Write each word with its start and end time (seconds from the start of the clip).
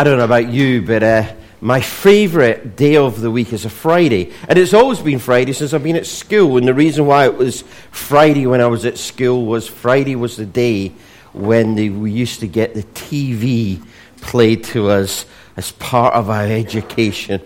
I 0.00 0.02
don't 0.02 0.16
know 0.16 0.24
about 0.24 0.48
you, 0.48 0.80
but 0.80 1.02
uh, 1.02 1.34
my 1.60 1.82
favourite 1.82 2.74
day 2.74 2.96
of 2.96 3.20
the 3.20 3.30
week 3.30 3.52
is 3.52 3.66
a 3.66 3.68
Friday. 3.68 4.32
And 4.48 4.58
it's 4.58 4.72
always 4.72 4.98
been 4.98 5.18
Friday 5.18 5.52
since 5.52 5.74
I've 5.74 5.82
been 5.82 5.96
at 5.96 6.06
school. 6.06 6.56
And 6.56 6.66
the 6.66 6.72
reason 6.72 7.04
why 7.04 7.26
it 7.26 7.36
was 7.36 7.64
Friday 7.90 8.46
when 8.46 8.62
I 8.62 8.66
was 8.66 8.86
at 8.86 8.96
school 8.96 9.44
was 9.44 9.68
Friday 9.68 10.16
was 10.16 10.38
the 10.38 10.46
day 10.46 10.94
when 11.34 11.74
we 12.00 12.10
used 12.10 12.40
to 12.40 12.48
get 12.48 12.72
the 12.72 12.82
TV 12.82 13.84
played 14.22 14.64
to 14.72 14.88
us 14.88 15.26
as 15.58 15.72
part 15.72 16.14
of 16.14 16.30
our 16.30 16.46
education. 16.46 17.42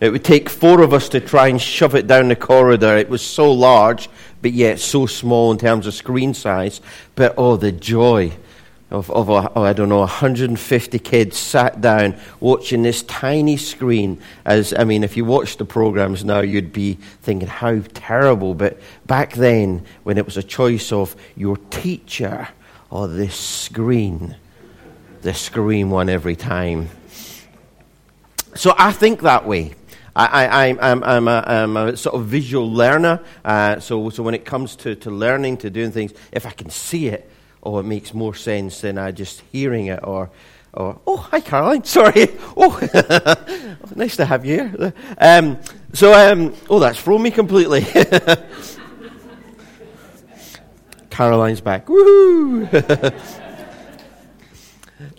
It 0.00 0.10
would 0.10 0.24
take 0.24 0.50
four 0.50 0.82
of 0.82 0.92
us 0.92 1.08
to 1.10 1.20
try 1.20 1.46
and 1.46 1.62
shove 1.62 1.94
it 1.94 2.08
down 2.08 2.26
the 2.26 2.34
corridor. 2.34 2.96
It 2.96 3.08
was 3.08 3.22
so 3.22 3.52
large, 3.52 4.10
but 4.42 4.50
yet 4.50 4.80
so 4.80 5.06
small 5.06 5.52
in 5.52 5.58
terms 5.58 5.86
of 5.86 5.94
screen 5.94 6.34
size. 6.34 6.80
But 7.14 7.34
oh, 7.38 7.56
the 7.56 7.70
joy 7.70 8.32
of, 8.90 9.10
of 9.10 9.28
oh, 9.28 9.62
I 9.62 9.72
don't 9.72 9.88
know, 9.88 9.98
150 9.98 10.98
kids 11.00 11.36
sat 11.36 11.80
down 11.80 12.16
watching 12.38 12.82
this 12.82 13.02
tiny 13.02 13.56
screen. 13.56 14.20
As 14.44 14.72
I 14.72 14.84
mean, 14.84 15.02
if 15.02 15.16
you 15.16 15.24
watch 15.24 15.56
the 15.56 15.64
programs 15.64 16.24
now, 16.24 16.40
you'd 16.40 16.72
be 16.72 16.94
thinking 17.22 17.48
how 17.48 17.80
terrible. 17.94 18.54
But 18.54 18.78
back 19.06 19.34
then, 19.34 19.84
when 20.04 20.18
it 20.18 20.24
was 20.24 20.36
a 20.36 20.42
choice 20.42 20.92
of 20.92 21.16
your 21.34 21.56
teacher 21.56 22.48
or 22.88 23.08
this 23.08 23.34
screen, 23.34 24.36
the 25.22 25.34
screen 25.34 25.90
won 25.90 26.08
every 26.08 26.36
time. 26.36 26.88
So 28.54 28.72
I 28.78 28.92
think 28.92 29.22
that 29.22 29.46
way. 29.46 29.74
I, 30.18 30.68
am 30.80 31.02
a, 31.28 31.44
I'm 31.46 31.76
a 31.76 31.96
sort 31.96 32.14
of 32.14 32.24
visual 32.24 32.72
learner. 32.72 33.22
Uh, 33.44 33.80
so, 33.80 34.08
so 34.08 34.22
when 34.22 34.32
it 34.32 34.46
comes 34.46 34.74
to, 34.76 34.94
to 34.94 35.10
learning, 35.10 35.58
to 35.58 35.68
doing 35.68 35.90
things, 35.90 36.14
if 36.32 36.46
I 36.46 36.52
can 36.52 36.70
see 36.70 37.08
it, 37.08 37.30
oh, 37.66 37.78
it 37.78 37.84
makes 37.84 38.14
more 38.14 38.34
sense 38.34 38.80
than 38.80 38.96
uh, 38.96 39.10
just 39.10 39.42
hearing 39.52 39.86
it 39.86 39.98
or, 40.04 40.30
or 40.72 41.00
oh, 41.04 41.16
hi, 41.16 41.40
Caroline. 41.40 41.82
Sorry. 41.98 42.28
Oh, 42.56 42.78
nice 43.96 44.16
to 44.16 44.24
have 44.24 44.46
you 44.46 44.68
here. 44.68 44.94
Um, 45.18 45.58
so, 45.92 46.14
um, 46.14 46.54
oh, 46.70 46.78
that's 46.78 47.00
thrown 47.00 47.22
me 47.22 47.32
completely. 47.32 47.84
Caroline's 51.10 51.60
back. 51.60 51.86
Woohoo! 51.86 53.12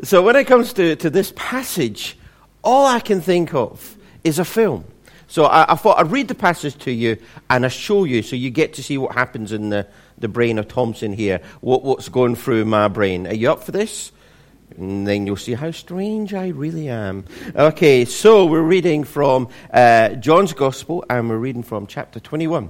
so, 0.04 0.22
when 0.22 0.38
it 0.38 0.46
comes 0.46 0.72
to, 0.74 0.96
to 0.96 1.10
this 1.10 1.34
passage, 1.36 2.18
all 2.64 2.86
I 2.86 3.02
can 3.02 3.20
think 3.20 3.54
of 3.54 3.98
is 4.24 4.40
a 4.40 4.46
film. 4.46 4.86
So, 5.28 5.44
I, 5.46 5.74
I 5.74 5.76
thought 5.76 6.00
I'd 6.00 6.12
read 6.12 6.30
the 6.30 6.36
passage 6.36 6.78
to 6.86 6.92
you 6.92 7.18
and 7.50 7.66
I 7.66 7.68
show 7.68 8.06
you 8.06 8.22
so 8.22 8.38
you 8.38 8.52
get 8.52 8.74
to 8.76 8.84
see 8.84 8.98
what 8.98 9.16
happens 9.16 9.52
in 9.52 9.70
the, 9.70 9.86
the 10.18 10.28
brain 10.28 10.58
of 10.58 10.68
Thompson 10.68 11.14
here, 11.14 11.42
what, 11.62 11.84
what's 11.84 12.10
going 12.10 12.36
through 12.36 12.66
my 12.66 12.88
brain. 12.88 13.28
Are 13.28 13.34
you 13.34 13.52
up 13.52 13.64
for 13.64 13.72
this? 13.72 14.12
And 14.76 15.08
then 15.08 15.26
you'll 15.26 15.38
see 15.38 15.54
how 15.54 15.72
strange 15.72 16.34
I 16.34 16.50
really 16.50 16.90
am. 16.90 17.26
Okay, 17.56 18.06
so 18.06 18.46
we're 18.46 18.62
reading 18.62 19.04
from 19.04 19.50
uh, 19.72 20.10
John's 20.10 20.54
Gospel, 20.54 21.06
and 21.10 21.30
we're 21.30 21.38
reading 21.38 21.64
from 21.64 21.88
chapter 21.88 22.20
21. 22.20 22.70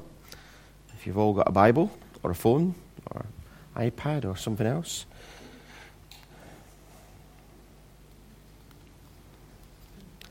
If 0.93 1.07
you've 1.07 1.17
all 1.17 1.33
got 1.33 1.47
a 1.47 1.51
Bible, 1.51 1.91
or 2.23 2.31
a 2.31 2.35
phone, 2.35 2.75
or 3.11 3.25
iPad, 3.75 4.25
or 4.25 4.37
something 4.37 4.67
else. 4.67 5.05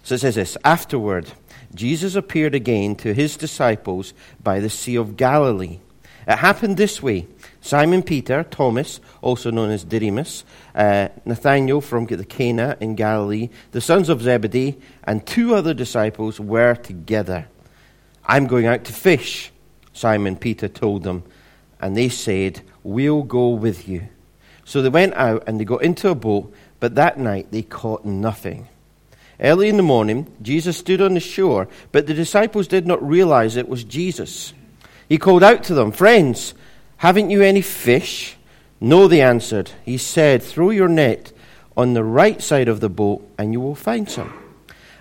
So 0.03 0.15
it 0.15 0.19
says 0.19 0.37
this 0.37 0.57
Afterward, 0.65 1.33
Jesus 1.75 2.15
appeared 2.15 2.55
again 2.55 2.95
to 2.97 3.13
his 3.13 3.37
disciples 3.37 4.15
by 4.41 4.61
the 4.61 4.71
Sea 4.71 4.95
of 4.97 5.17
Galilee. 5.17 5.81
It 6.27 6.39
happened 6.39 6.77
this 6.77 7.03
way 7.03 7.27
Simon 7.61 8.03
Peter, 8.03 8.45
Thomas, 8.45 9.01
also 9.23 9.51
known 9.51 9.71
as 9.71 9.85
Didymus, 9.85 10.45
uh, 10.75 11.09
Nathanael 11.25 11.81
from 11.81 12.07
the 12.07 12.25
Cana 12.25 12.77
in 12.81 12.95
Galilee, 12.95 13.51
the 13.73 13.81
sons 13.81 14.09
of 14.09 14.23
Zebedee, 14.23 14.81
and 15.05 15.27
two 15.27 15.55
other 15.55 15.75
disciples 15.75 16.41
were 16.41 16.75
together. 16.75 17.47
I'm 18.25 18.47
going 18.47 18.67
out 18.67 18.85
to 18.85 18.93
fish, 18.93 19.53
Simon 19.93 20.37
Peter 20.37 20.69
told 20.69 21.05
them. 21.05 21.23
And 21.81 21.97
they 21.97 22.09
said, 22.09 22.63
We'll 22.83 23.23
go 23.23 23.51
with 23.51 23.89
you. 23.89 24.09
So 24.65 24.83
they 24.83 24.89
went 24.89 25.15
out 25.15 25.45
and 25.47 25.61
they 25.61 25.65
got 25.65 25.83
into 25.83 26.09
a 26.09 26.15
boat, 26.15 26.53
but 26.81 26.97
that 26.97 27.19
night 27.19 27.53
they 27.53 27.63
caught 27.63 28.05
nothing. 28.05 28.69
Early 29.39 29.69
in 29.69 29.77
the 29.77 29.83
morning, 29.83 30.35
Jesus 30.43 30.79
stood 30.79 31.01
on 31.01 31.15
the 31.15 31.21
shore, 31.21 31.69
but 31.93 32.07
the 32.07 32.15
disciples 32.15 32.67
did 32.67 32.87
not 32.87 33.07
realize 33.07 33.55
it 33.55 33.69
was 33.69 33.85
Jesus. 33.85 34.55
He 35.09 35.19
called 35.19 35.43
out 35.43 35.63
to 35.65 35.75
them, 35.75 35.93
Friends, 35.93 36.55
haven't 36.99 37.31
you 37.31 37.43
any 37.43 37.63
fish? 37.63 38.37
No, 38.81 39.09
they 39.09 39.21
answered. 39.21 39.71
He 39.85 39.99
said, 39.99 40.43
Throw 40.43 40.71
your 40.71 40.89
net 40.89 41.33
on 41.77 41.95
the 41.95 42.05
right 42.05 42.43
side 42.43 42.69
of 42.69 42.81
the 42.81 42.89
boat, 42.89 43.29
and 43.39 43.53
you 43.53 43.61
will 43.61 43.75
find 43.75 44.09
some. 44.09 44.33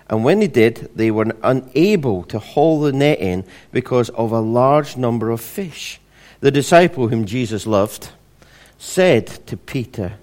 And 0.08 0.22
when 0.22 0.38
they 0.38 0.46
did, 0.46 0.90
they 0.94 1.10
were 1.10 1.34
unable 1.42 2.22
to 2.24 2.38
haul 2.38 2.80
the 2.80 2.92
net 2.92 3.18
in 3.18 3.44
because 3.72 4.08
of 4.10 4.30
a 4.30 4.40
large 4.40 4.96
number 4.96 5.30
of 5.30 5.40
fish. 5.40 6.00
The 6.40 6.50
disciple 6.50 7.08
whom 7.08 7.24
Jesus 7.24 7.66
loved 7.66 8.10
said 8.78 9.26
to 9.46 9.56
Peter, 9.56 10.14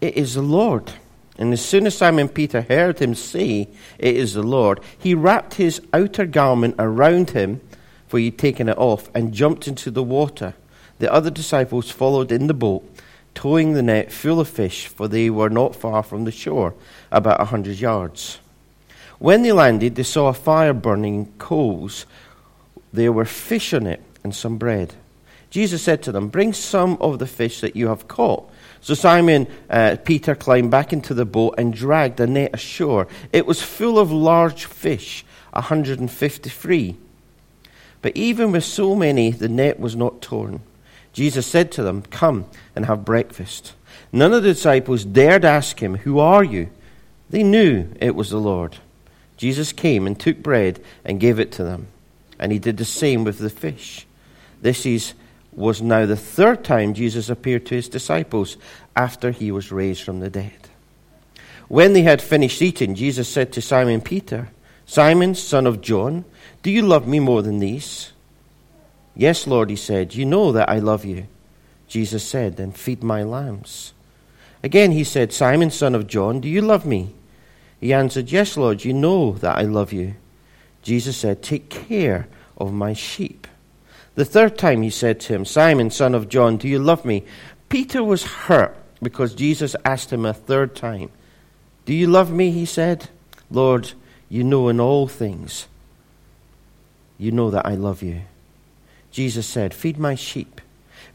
It 0.00 0.16
is 0.16 0.34
the 0.34 0.42
Lord. 0.42 0.92
And 1.36 1.52
as 1.52 1.64
soon 1.64 1.86
as 1.86 1.96
Simon 1.96 2.28
Peter 2.28 2.62
heard 2.62 3.00
him 3.00 3.14
say, 3.14 3.68
It 3.98 4.16
is 4.16 4.34
the 4.34 4.42
Lord, 4.42 4.80
he 4.98 5.14
wrapped 5.14 5.54
his 5.54 5.82
outer 5.92 6.26
garment 6.26 6.76
around 6.78 7.30
him 7.30 7.60
for 8.10 8.18
he 8.18 8.24
had 8.24 8.38
taken 8.38 8.68
it 8.68 8.76
off, 8.76 9.08
and 9.14 9.32
jumped 9.32 9.68
into 9.68 9.88
the 9.88 10.02
water. 10.02 10.54
The 10.98 11.12
other 11.12 11.30
disciples 11.30 11.92
followed 11.92 12.32
in 12.32 12.48
the 12.48 12.54
boat, 12.54 12.84
towing 13.36 13.72
the 13.72 13.84
net 13.84 14.10
full 14.10 14.40
of 14.40 14.48
fish, 14.48 14.88
for 14.88 15.06
they 15.06 15.30
were 15.30 15.48
not 15.48 15.76
far 15.76 16.02
from 16.02 16.24
the 16.24 16.32
shore, 16.32 16.74
about 17.12 17.40
a 17.40 17.44
hundred 17.44 17.78
yards. 17.78 18.40
When 19.20 19.42
they 19.42 19.52
landed, 19.52 19.94
they 19.94 20.02
saw 20.02 20.26
a 20.26 20.34
fire 20.34 20.72
burning 20.72 21.32
coals. 21.38 22.04
There 22.92 23.12
were 23.12 23.24
fish 23.24 23.72
on 23.72 23.86
it 23.86 24.02
and 24.24 24.34
some 24.34 24.58
bread. 24.58 24.94
Jesus 25.50 25.82
said 25.82 26.02
to 26.02 26.12
them, 26.12 26.28
Bring 26.28 26.52
some 26.52 26.98
of 27.00 27.20
the 27.20 27.28
fish 27.28 27.60
that 27.60 27.76
you 27.76 27.86
have 27.88 28.08
caught. 28.08 28.50
So 28.80 28.94
Simon 28.94 29.46
uh, 29.68 29.98
Peter 30.04 30.34
climbed 30.34 30.72
back 30.72 30.92
into 30.92 31.14
the 31.14 31.24
boat 31.24 31.54
and 31.58 31.72
dragged 31.72 32.16
the 32.16 32.26
net 32.26 32.50
ashore. 32.54 33.06
It 33.32 33.46
was 33.46 33.62
full 33.62 34.00
of 34.00 34.10
large 34.10 34.64
fish, 34.64 35.24
a 35.52 35.60
153. 35.60 36.96
But 38.02 38.16
even 38.16 38.52
with 38.52 38.64
so 38.64 38.94
many, 38.94 39.30
the 39.30 39.48
net 39.48 39.78
was 39.78 39.94
not 39.94 40.22
torn. 40.22 40.60
Jesus 41.12 41.46
said 41.46 41.70
to 41.72 41.82
them, 41.82 42.02
Come 42.02 42.46
and 42.74 42.86
have 42.86 43.04
breakfast. 43.04 43.74
None 44.12 44.32
of 44.32 44.42
the 44.42 44.54
disciples 44.54 45.04
dared 45.04 45.44
ask 45.44 45.80
him, 45.80 45.96
Who 45.96 46.18
are 46.18 46.44
you? 46.44 46.70
They 47.28 47.42
knew 47.42 47.88
it 48.00 48.14
was 48.14 48.30
the 48.30 48.38
Lord. 48.38 48.78
Jesus 49.36 49.72
came 49.72 50.06
and 50.06 50.18
took 50.18 50.38
bread 50.42 50.82
and 51.04 51.20
gave 51.20 51.38
it 51.38 51.52
to 51.52 51.64
them. 51.64 51.88
And 52.38 52.52
he 52.52 52.58
did 52.58 52.76
the 52.76 52.84
same 52.84 53.24
with 53.24 53.38
the 53.38 53.50
fish. 53.50 54.06
This 54.60 54.84
is, 54.84 55.14
was 55.52 55.80
now 55.80 56.06
the 56.06 56.16
third 56.16 56.64
time 56.64 56.94
Jesus 56.94 57.28
appeared 57.28 57.66
to 57.66 57.74
his 57.74 57.88
disciples 57.88 58.56
after 58.96 59.30
he 59.30 59.52
was 59.52 59.72
raised 59.72 60.02
from 60.02 60.20
the 60.20 60.30
dead. 60.30 60.52
When 61.68 61.92
they 61.92 62.02
had 62.02 62.20
finished 62.20 62.60
eating, 62.60 62.94
Jesus 62.94 63.28
said 63.28 63.52
to 63.52 63.62
Simon 63.62 64.00
Peter, 64.00 64.48
Simon, 64.90 65.36
son 65.36 65.68
of 65.68 65.80
John, 65.80 66.24
do 66.64 66.68
you 66.68 66.82
love 66.82 67.06
me 67.06 67.20
more 67.20 67.42
than 67.42 67.60
these? 67.60 68.10
Yes, 69.14 69.46
Lord, 69.46 69.70
he 69.70 69.76
said. 69.76 70.16
You 70.16 70.24
know 70.24 70.50
that 70.50 70.68
I 70.68 70.80
love 70.80 71.04
you. 71.04 71.28
Jesus 71.86 72.24
said, 72.26 72.56
Then 72.56 72.72
feed 72.72 73.00
my 73.04 73.22
lambs. 73.22 73.94
Again 74.64 74.90
he 74.90 75.04
said, 75.04 75.32
Simon, 75.32 75.70
son 75.70 75.94
of 75.94 76.08
John, 76.08 76.40
do 76.40 76.48
you 76.48 76.60
love 76.60 76.84
me? 76.84 77.14
He 77.78 77.92
answered, 77.92 78.32
Yes, 78.32 78.56
Lord, 78.56 78.84
you 78.84 78.92
know 78.92 79.34
that 79.34 79.58
I 79.58 79.62
love 79.62 79.92
you. 79.92 80.16
Jesus 80.82 81.16
said, 81.16 81.40
Take 81.40 81.70
care 81.70 82.26
of 82.58 82.72
my 82.72 82.92
sheep. 82.92 83.46
The 84.16 84.24
third 84.24 84.58
time 84.58 84.82
he 84.82 84.90
said 84.90 85.20
to 85.20 85.34
him, 85.34 85.44
Simon, 85.44 85.92
son 85.92 86.16
of 86.16 86.28
John, 86.28 86.56
do 86.56 86.66
you 86.66 86.80
love 86.80 87.04
me? 87.04 87.22
Peter 87.68 88.02
was 88.02 88.24
hurt 88.24 88.76
because 89.00 89.36
Jesus 89.36 89.76
asked 89.84 90.12
him 90.12 90.26
a 90.26 90.34
third 90.34 90.74
time. 90.74 91.10
Do 91.84 91.94
you 91.94 92.08
love 92.08 92.32
me? 92.32 92.50
He 92.50 92.66
said. 92.66 93.08
Lord, 93.52 93.92
you 94.30 94.42
know 94.42 94.70
in 94.70 94.80
all 94.80 95.06
things 95.06 95.66
you 97.20 97.30
know 97.30 97.50
that 97.50 97.66
I 97.66 97.74
love 97.74 98.02
you. 98.02 98.22
Jesus 99.10 99.46
said, 99.46 99.74
Feed 99.74 99.98
my 99.98 100.14
sheep. 100.14 100.62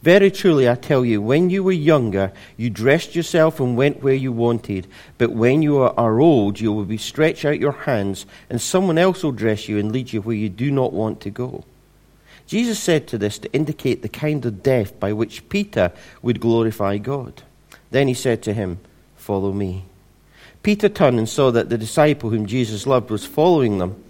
Very 0.04 0.30
truly, 0.30 0.70
I 0.70 0.76
tell 0.76 1.04
you, 1.04 1.20
when 1.20 1.50
you 1.50 1.64
were 1.64 1.72
younger, 1.72 2.32
you 2.58 2.70
dressed 2.70 3.16
yourself 3.16 3.60
and 3.60 3.76
went 3.76 4.04
where 4.04 4.14
you 4.14 4.32
wanted. 4.32 4.86
But 5.18 5.32
when 5.32 5.64
you 5.64 5.80
are 5.80 6.20
old, 6.20 6.60
you 6.60 6.72
will 6.72 6.86
be 6.86 7.00
stretched 7.00 7.44
out 7.44 7.60
your 7.60 7.72
hands, 7.72 8.28
and 8.52 8.62
someone 8.62 9.00
else 9.00 9.24
will 9.24 9.32
dress 9.32 9.68
you 9.68 9.80
and 9.80 9.92
lead 9.92 10.14
you 10.14 10.22
where 10.22 10.36
you 10.36 10.48
do 10.48 10.70
not 10.70 10.94
want 10.94 11.22
to 11.22 11.32
go. 11.32 11.64
Jesus 12.46 12.78
said 12.78 13.08
to 13.08 13.18
this 13.18 13.40
to 13.40 13.52
indicate 13.52 14.04
the 14.04 14.10
kind 14.10 14.46
of 14.46 14.62
death 14.62 15.00
by 15.00 15.12
which 15.12 15.50
Peter 15.50 15.92
would 16.22 16.40
glorify 16.40 17.00
God. 17.00 17.42
Then 17.90 18.08
he 18.08 18.14
said 18.14 18.44
to 18.44 18.54
him, 18.54 18.78
Follow 19.16 19.52
me. 19.52 19.86
Peter 20.66 20.90
turned 20.90 21.20
and 21.20 21.30
saw 21.30 21.52
that 21.52 21.70
the 21.70 21.78
disciple 21.78 22.32
whom 22.32 22.48
Jesus 22.48 22.88
loved 22.88 23.12
was 23.12 23.24
following 23.24 23.78
them. 23.78 24.04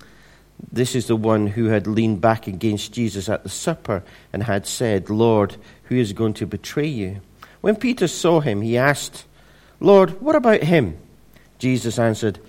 This 0.72 0.96
is 0.96 1.08
the 1.08 1.16
one 1.18 1.48
who 1.48 1.66
had 1.66 1.86
leaned 1.86 2.22
back 2.22 2.48
against 2.48 2.94
Jesus 2.94 3.28
at 3.28 3.44
the 3.44 3.50
supper 3.50 4.04
and 4.32 4.42
had 4.42 4.66
said, 4.66 5.10
Lord, 5.10 5.58
who 5.90 5.98
is 5.98 6.14
going 6.14 6.34
to 6.36 6.48
betray 6.48 6.88
you? 6.88 7.20
When 7.60 7.76
Peter 7.76 8.08
saw 8.08 8.40
him, 8.40 8.62
he 8.62 8.78
asked, 8.78 9.26
Lord, 9.82 10.22
what 10.22 10.38
about 10.38 10.64
him? 10.64 10.98
Jesus 11.60 12.00
answered, 12.00 12.40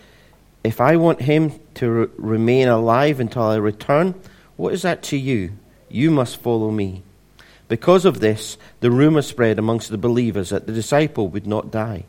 If 0.62 0.81
I 0.81 0.94
want 0.94 1.23
him 1.23 1.59
to 1.75 1.91
re- 1.91 2.06
remain 2.17 2.69
alive 2.69 3.19
until 3.19 3.43
I 3.43 3.56
return, 3.56 4.14
what 4.55 4.73
is 4.73 4.82
that 4.82 5.02
to 5.02 5.17
you? 5.17 5.59
You 5.88 6.12
must 6.12 6.37
follow 6.37 6.70
me. 6.70 7.02
Because 7.67 8.05
of 8.05 8.20
this, 8.20 8.56
the 8.79 8.93
rumor 8.93 9.23
spread 9.23 9.59
amongst 9.59 9.91
the 9.91 9.99
believers 9.99 10.50
that 10.50 10.69
the 10.69 10.73
disciple 10.73 11.26
would 11.26 11.49
not 11.49 11.73
die. 11.73 12.05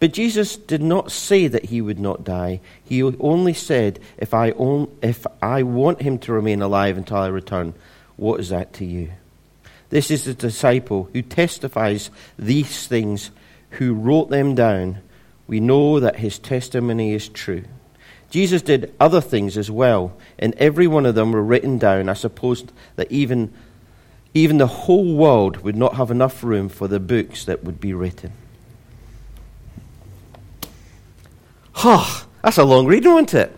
But 0.00 0.14
Jesus 0.14 0.56
did 0.56 0.82
not 0.82 1.12
say 1.12 1.46
that 1.46 1.66
he 1.66 1.82
would 1.82 2.00
not 2.00 2.24
die. 2.24 2.60
He 2.82 3.02
only 3.02 3.52
said, 3.52 4.00
if 4.16 4.32
I, 4.32 4.50
on, 4.52 4.90
if 5.02 5.26
I 5.42 5.62
want 5.62 6.00
him 6.00 6.18
to 6.20 6.32
remain 6.32 6.62
alive 6.62 6.96
until 6.96 7.18
I 7.18 7.26
return, 7.26 7.74
what 8.16 8.40
is 8.40 8.48
that 8.48 8.72
to 8.74 8.86
you? 8.86 9.12
This 9.90 10.10
is 10.10 10.24
the 10.24 10.34
disciple 10.34 11.10
who 11.12 11.20
testifies 11.20 12.10
these 12.38 12.86
things, 12.86 13.30
who 13.70 13.92
wrote 13.92 14.30
them 14.30 14.54
down. 14.54 15.00
We 15.46 15.60
know 15.60 16.00
that 16.00 16.16
his 16.16 16.38
testimony 16.38 17.12
is 17.12 17.28
true. 17.28 17.64
Jesus 18.30 18.62
did 18.62 18.94
other 19.00 19.20
things 19.20 19.58
as 19.58 19.70
well, 19.70 20.16
and 20.38 20.54
every 20.54 20.86
one 20.86 21.04
of 21.04 21.14
them 21.14 21.32
were 21.32 21.42
written 21.42 21.76
down. 21.76 22.08
I 22.08 22.14
suppose 22.14 22.64
that 22.96 23.10
even, 23.12 23.52
even 24.32 24.58
the 24.58 24.66
whole 24.66 25.14
world 25.14 25.58
would 25.58 25.76
not 25.76 25.96
have 25.96 26.10
enough 26.10 26.42
room 26.42 26.70
for 26.70 26.88
the 26.88 27.00
books 27.00 27.44
that 27.44 27.64
would 27.64 27.80
be 27.80 27.92
written. 27.92 28.32
Oh, 31.82 32.26
that's 32.42 32.58
a 32.58 32.64
long 32.64 32.86
read, 32.86 33.06
isn't 33.06 33.34
it? 33.34 33.56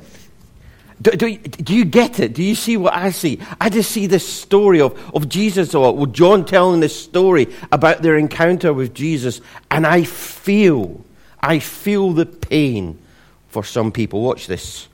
Do, 1.01 1.11
do, 1.11 1.37
do, 1.37 1.75
you 1.75 1.85
get 1.85 2.21
it? 2.21 2.33
Do 2.33 2.45
you 2.45 2.55
see 2.55 2.77
what 2.77 2.95
I 2.95 3.11
see? 3.11 3.41
I 3.61 3.69
just 3.69 3.91
see 3.91 4.07
this 4.07 4.27
story 4.27 4.81
of, 4.81 4.97
of 5.15 5.29
Jesus 5.29 5.75
or 5.75 6.07
John 6.07 6.45
telling 6.45 6.79
this 6.79 6.97
story 6.97 7.49
about 7.73 8.03
their 8.03 8.17
encounter 8.17 8.73
with 8.73 8.95
Jesus, 8.95 9.41
and 9.73 9.85
I 9.85 10.05
feel, 10.05 11.05
I 11.41 11.59
feel 11.59 12.13
the 12.13 12.27
pain 12.27 12.99
for 13.49 13.65
some 13.65 13.91
people. 13.91 14.23
Watch 14.23 14.47
this. 14.47 14.87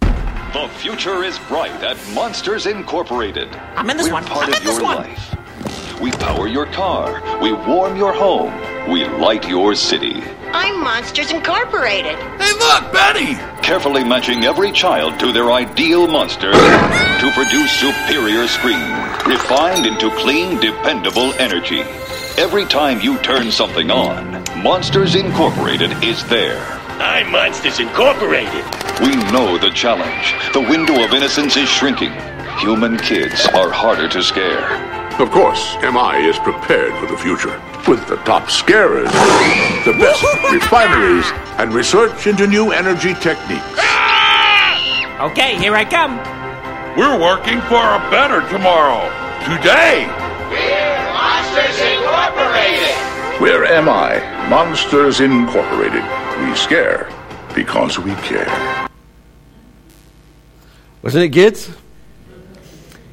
The 0.00 0.68
future 0.78 1.22
is 1.22 1.38
bright 1.40 1.70
at 1.84 1.96
Monsters 2.12 2.66
Incorporated. 2.66 3.54
I'm 3.76 3.88
in 3.90 3.96
this 3.96 4.06
We're 4.06 4.14
one. 4.14 4.24
part 4.24 4.48
I'm 4.48 4.52
of 4.54 4.58
in 4.58 4.64
this 4.64 4.78
your 4.78 4.84
one. 4.84 4.96
life. 4.96 5.35
We 6.00 6.10
power 6.12 6.46
your 6.46 6.66
car. 6.66 7.22
We 7.40 7.52
warm 7.52 7.96
your 7.96 8.12
home. 8.12 8.52
We 8.90 9.06
light 9.06 9.48
your 9.48 9.74
city. 9.74 10.22
I'm 10.52 10.82
Monsters 10.82 11.32
Incorporated. 11.32 12.16
Hey, 12.38 12.52
look, 12.52 12.92
Betty! 12.92 13.34
Carefully 13.62 14.04
matching 14.04 14.44
every 14.44 14.72
child 14.72 15.18
to 15.20 15.32
their 15.32 15.50
ideal 15.52 16.06
monster 16.06 16.52
to 16.52 17.30
produce 17.32 17.72
superior 17.72 18.46
screen, 18.46 18.90
refined 19.26 19.86
into 19.86 20.10
clean, 20.16 20.60
dependable 20.60 21.32
energy. 21.34 21.80
Every 22.36 22.66
time 22.66 23.00
you 23.00 23.18
turn 23.22 23.50
something 23.50 23.90
on, 23.90 24.44
Monsters 24.62 25.14
Incorporated 25.14 25.92
is 26.04 26.22
there. 26.28 26.62
I'm 27.00 27.32
Monsters 27.32 27.80
Incorporated. 27.80 28.64
We 29.00 29.16
know 29.32 29.56
the 29.56 29.70
challenge. 29.74 30.52
The 30.52 30.60
window 30.60 31.02
of 31.02 31.14
innocence 31.14 31.56
is 31.56 31.68
shrinking. 31.68 32.12
Human 32.58 32.98
kids 32.98 33.46
are 33.48 33.70
harder 33.70 34.08
to 34.08 34.22
scare. 34.22 34.95
Of 35.18 35.30
course, 35.30 35.76
MI 35.80 36.28
is 36.28 36.38
prepared 36.40 36.92
for 37.00 37.06
the 37.06 37.16
future 37.16 37.58
with 37.88 38.06
the 38.06 38.16
top 38.26 38.50
scarers, 38.50 39.10
the 39.86 39.96
best 39.98 40.22
refineries, 40.52 41.24
and 41.56 41.72
research 41.72 42.26
into 42.26 42.46
new 42.46 42.70
energy 42.70 43.14
techniques. 43.14 43.64
Ah! 43.78 45.26
Okay, 45.30 45.56
here 45.56 45.74
I 45.74 45.86
come. 45.86 46.18
We're 46.98 47.18
working 47.18 47.62
for 47.62 47.80
a 47.80 47.98
better 48.10 48.46
tomorrow. 48.50 49.08
Today. 49.56 50.04
We're 50.52 51.12
Monsters 51.14 51.80
Incorporated. 51.80 53.40
We're 53.40 53.64
MI, 53.80 54.20
Monsters 54.50 55.20
Incorporated. 55.20 56.04
We 56.44 56.54
scare 56.54 57.10
because 57.54 57.98
we 57.98 58.14
care. 58.16 58.86
Wasn't 61.02 61.24
it 61.24 61.30
good? 61.30 61.58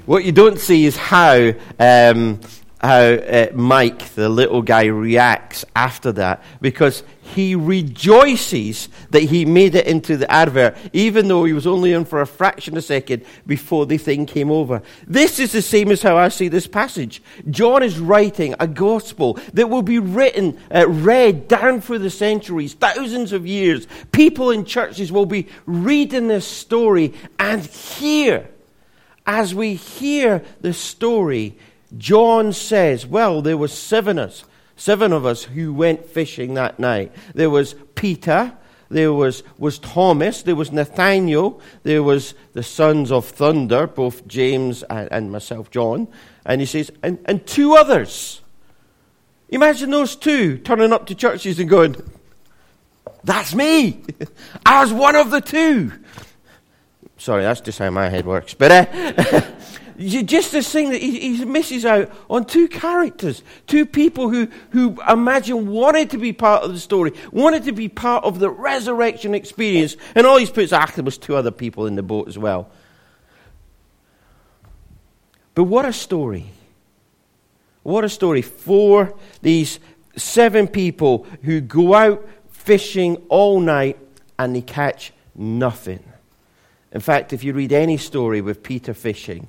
What 0.06 0.26
you 0.26 0.34
don't 0.34 0.60
see 0.60 0.84
is 0.84 0.98
how, 0.98 1.54
um, 1.80 2.42
how 2.82 3.00
uh, 3.00 3.48
Mike, 3.54 4.14
the 4.16 4.28
little 4.28 4.62
guy, 4.62 4.86
reacts 4.88 5.64
after 5.78 6.12
that 6.14 6.44
because 6.60 7.04
he 7.22 7.56
rejoices 7.56 8.90
that 9.12 9.24
he 9.24 9.46
made 9.46 9.76
it 9.76 9.88
into 9.88 10.18
the 10.18 10.30
advert, 10.30 10.76
even 10.92 11.30
though 11.30 11.46
he 11.46 11.54
was 11.54 11.66
only 11.66 11.94
in 11.94 12.04
for 12.04 12.20
a 12.20 12.28
fraction 12.28 12.74
of 12.74 12.80
a 12.80 12.82
second 12.82 13.24
before 13.48 13.86
the 13.86 13.98
thing 13.98 14.26
came 14.26 14.52
over. 14.52 14.82
This 15.08 15.40
is 15.40 15.54
the 15.54 15.62
same 15.62 15.90
as 15.90 16.02
how 16.02 16.18
I 16.18 16.28
see 16.28 16.50
this 16.50 16.68
passage. 16.68 17.24
John 17.50 17.82
is 17.82 17.98
writing 17.98 18.56
a 18.60 18.68
gospel 18.68 19.40
that 19.54 19.70
will 19.70 19.84
be 19.84 20.00
written, 20.00 20.60
uh, 20.70 20.90
read 20.90 21.48
down 21.48 21.80
through 21.80 22.00
the 22.00 22.10
centuries, 22.10 22.74
thousands 22.74 23.32
of 23.32 23.48
years. 23.48 23.88
People 24.12 24.52
in 24.52 24.66
churches 24.66 25.14
will 25.14 25.26
be 25.26 25.48
reading 25.66 26.28
this 26.28 26.46
story 26.46 27.14
and 27.40 27.66
hear 27.66 28.50
as 29.25 29.56
we 29.56 29.75
hear 29.75 30.44
the 30.62 30.74
story, 30.74 31.58
John 31.98 32.54
says, 32.54 33.06
Well, 33.06 33.42
there 33.42 33.58
were 33.58 33.68
seven 33.68 34.20
of 34.20 34.30
us, 34.30 34.44
seven 34.75 35.14
of 35.14 35.25
us 35.25 35.44
who 35.44 35.74
went 35.74 36.06
fishing 36.06 36.56
that 36.56 36.80
night. 36.80 37.12
There 37.34 37.50
was 37.50 37.75
Peter, 37.96 38.54
there 38.90 39.14
was, 39.14 39.44
was 39.58 39.80
Thomas, 39.80 40.44
there 40.44 40.56
was 40.56 40.72
Nathaniel, 40.72 41.62
there 41.84 42.04
was 42.04 42.34
the 42.54 42.64
sons 42.64 43.12
of 43.12 43.25
thunder, 43.25 43.88
both 43.88 44.28
James 44.28 44.84
and, 44.84 45.12
and 45.12 45.31
myself, 45.31 45.72
John. 45.72 46.08
And 46.46 46.62
he 46.62 46.68
says, 46.68 46.92
and, 47.02 47.20
and 47.25 47.46
two 47.46 47.75
others. 47.75 48.42
Imagine 49.50 49.92
those 49.92 50.16
two 50.16 50.58
turning 50.58 50.92
up 50.92 51.06
to 51.08 51.16
churches 51.16 51.60
and 51.60 51.70
going, 51.70 51.96
That's 53.24 53.54
me. 53.54 54.04
I 54.66 54.84
was 54.84 54.92
one 54.92 55.16
of 55.16 55.31
the 55.31 55.42
two. 55.42 55.92
Sorry, 57.24 57.44
that's 57.44 57.62
just 57.62 57.80
how 57.80 57.90
my 57.90 58.10
head 58.10 58.25
works. 58.25 58.54
But 58.54 58.70
uh, 58.70 59.42
just 59.98 60.52
this 60.52 60.70
thing 60.70 60.90
that 60.90 61.02
he, 61.02 61.38
he, 61.38 61.46
misses 61.46 61.86
out 61.86 62.12
on 62.30 62.44
two 62.44 62.68
characters, 62.68 63.44
two 63.66 63.86
people 63.86 64.28
who, 64.28 64.50
who 64.72 65.02
imagine 65.08 65.70
wanted 65.70 66.10
to 66.10 66.18
be 66.18 66.34
part 66.34 66.64
of 66.64 66.74
the 66.74 66.80
story, 66.80 67.14
wanted 67.31 67.64
to 67.64 67.72
be 67.72 67.88
part 67.88 68.25
of 68.25 68.40
the 68.40 68.50
resurrection 68.50 69.34
experience. 69.34 69.96
And 70.16 70.28
all 70.28 70.36
he's 70.36 70.50
put 70.50 70.66
is, 70.66 70.74
ah, 70.74 70.86
was 71.02 71.18
two 71.18 71.38
other 71.38 71.50
people 71.50 71.86
in 71.86 71.96
the 71.96 72.03
boat 72.03 72.27
as 72.27 72.38
well. 72.38 72.70
But 75.56 75.63
what 75.63 75.86
a 75.86 75.94
story. 75.94 76.48
What 77.84 78.03
a 78.03 78.10
story 78.10 78.42
for 78.42 79.18
these 79.42 79.80
seven 80.18 80.68
people 80.68 81.25
who 81.44 81.62
go 81.62 81.94
out 81.94 82.27
fishing 82.51 83.15
all 83.30 83.62
night 83.62 83.98
and 84.38 84.53
they 84.53 84.62
catch 84.62 85.13
nothing. 85.36 86.03
In 86.94 87.02
fact, 87.02 87.34
if 87.34 87.44
you 87.44 87.54
read 87.54 87.74
any 87.74 87.98
story 87.98 88.40
with 88.40 88.64
Peter 88.64 88.94
fishing, 88.94 89.48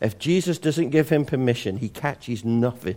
if 0.00 0.18
Jesus 0.18 0.58
doesn't 0.58 0.90
give 0.90 1.08
him 1.08 1.24
permission, 1.24 1.76
he 1.78 1.88
catches 1.88 2.44
nothing. 2.44 2.96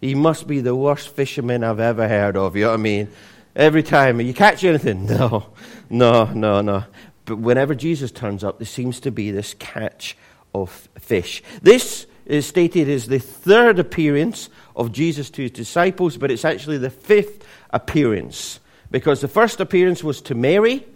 He 0.00 0.14
must 0.14 0.46
be 0.46 0.60
the 0.60 0.76
worst 0.76 1.08
fisherman 1.08 1.64
I've 1.64 1.80
ever 1.80 2.06
heard 2.06 2.36
of. 2.36 2.54
You 2.54 2.64
know 2.64 2.70
what 2.70 2.80
I 2.80 2.82
mean? 2.82 3.08
Every 3.56 3.82
time, 3.82 4.20
you 4.20 4.34
catch 4.34 4.62
anything? 4.62 5.06
No, 5.14 5.46
no, 5.88 6.24
no, 6.26 6.60
no. 6.60 6.84
But 7.24 7.38
whenever 7.38 7.74
Jesus 7.74 8.10
turns 8.10 8.44
up, 8.44 8.58
there 8.58 8.66
seems 8.66 9.00
to 9.00 9.10
be 9.10 9.30
this 9.30 9.54
catch 9.54 10.16
of 10.54 10.70
fish. 10.98 11.42
This 11.62 12.06
is 12.26 12.46
stated 12.46 12.88
as 12.88 13.06
the 13.06 13.18
third 13.18 13.78
appearance 13.78 14.48
of 14.76 14.92
Jesus 14.92 15.30
to 15.30 15.42
his 15.42 15.50
disciples, 15.50 16.16
but 16.16 16.30
it's 16.30 16.44
actually 16.44 16.78
the 16.78 16.90
fifth 16.90 17.46
appearance. 17.70 18.60
Because 18.90 19.20
the 19.20 19.28
first 19.28 19.60
appearance 19.60 20.04
was 20.04 20.20
to 20.22 20.34
Mary, 20.34 20.86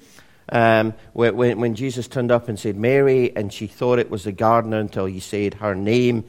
um, 0.50 0.94
when, 1.12 1.60
when 1.60 1.74
Jesus 1.74 2.08
turned 2.08 2.30
up 2.30 2.48
and 2.48 2.58
said, 2.58 2.76
Mary, 2.76 3.34
and 3.36 3.52
she 3.52 3.66
thought 3.66 3.98
it 3.98 4.10
was 4.10 4.24
the 4.24 4.32
gardener 4.32 4.78
until 4.78 5.06
he 5.06 5.20
said 5.20 5.54
her 5.54 5.74
name, 5.74 6.24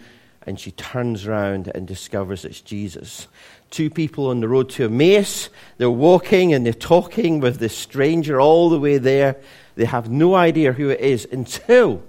and 0.46 0.60
she 0.60 0.72
turns 0.72 1.26
around 1.26 1.72
and 1.74 1.88
discovers 1.88 2.46
it's 2.46 2.62
Jesus. 2.62 3.28
Two 3.70 3.90
people 3.90 4.28
on 4.28 4.40
the 4.40 4.48
road 4.48 4.70
to 4.72 4.86
Emmaus, 4.86 5.50
they're 5.78 5.90
walking 5.90 6.54
and 6.54 6.66
they're 6.66 6.74
talking 6.74 7.40
with 7.40 7.60
this 7.60 7.78
stranger 7.78 8.42
all 8.42 8.70
the 8.70 8.80
way 8.80 8.98
there. 8.98 9.38
They 9.76 9.86
have 9.86 10.10
no 10.10 10.36
idea 10.36 10.74
who 10.74 10.90
it 10.90 11.00
is 11.00 11.28
until 11.32 12.04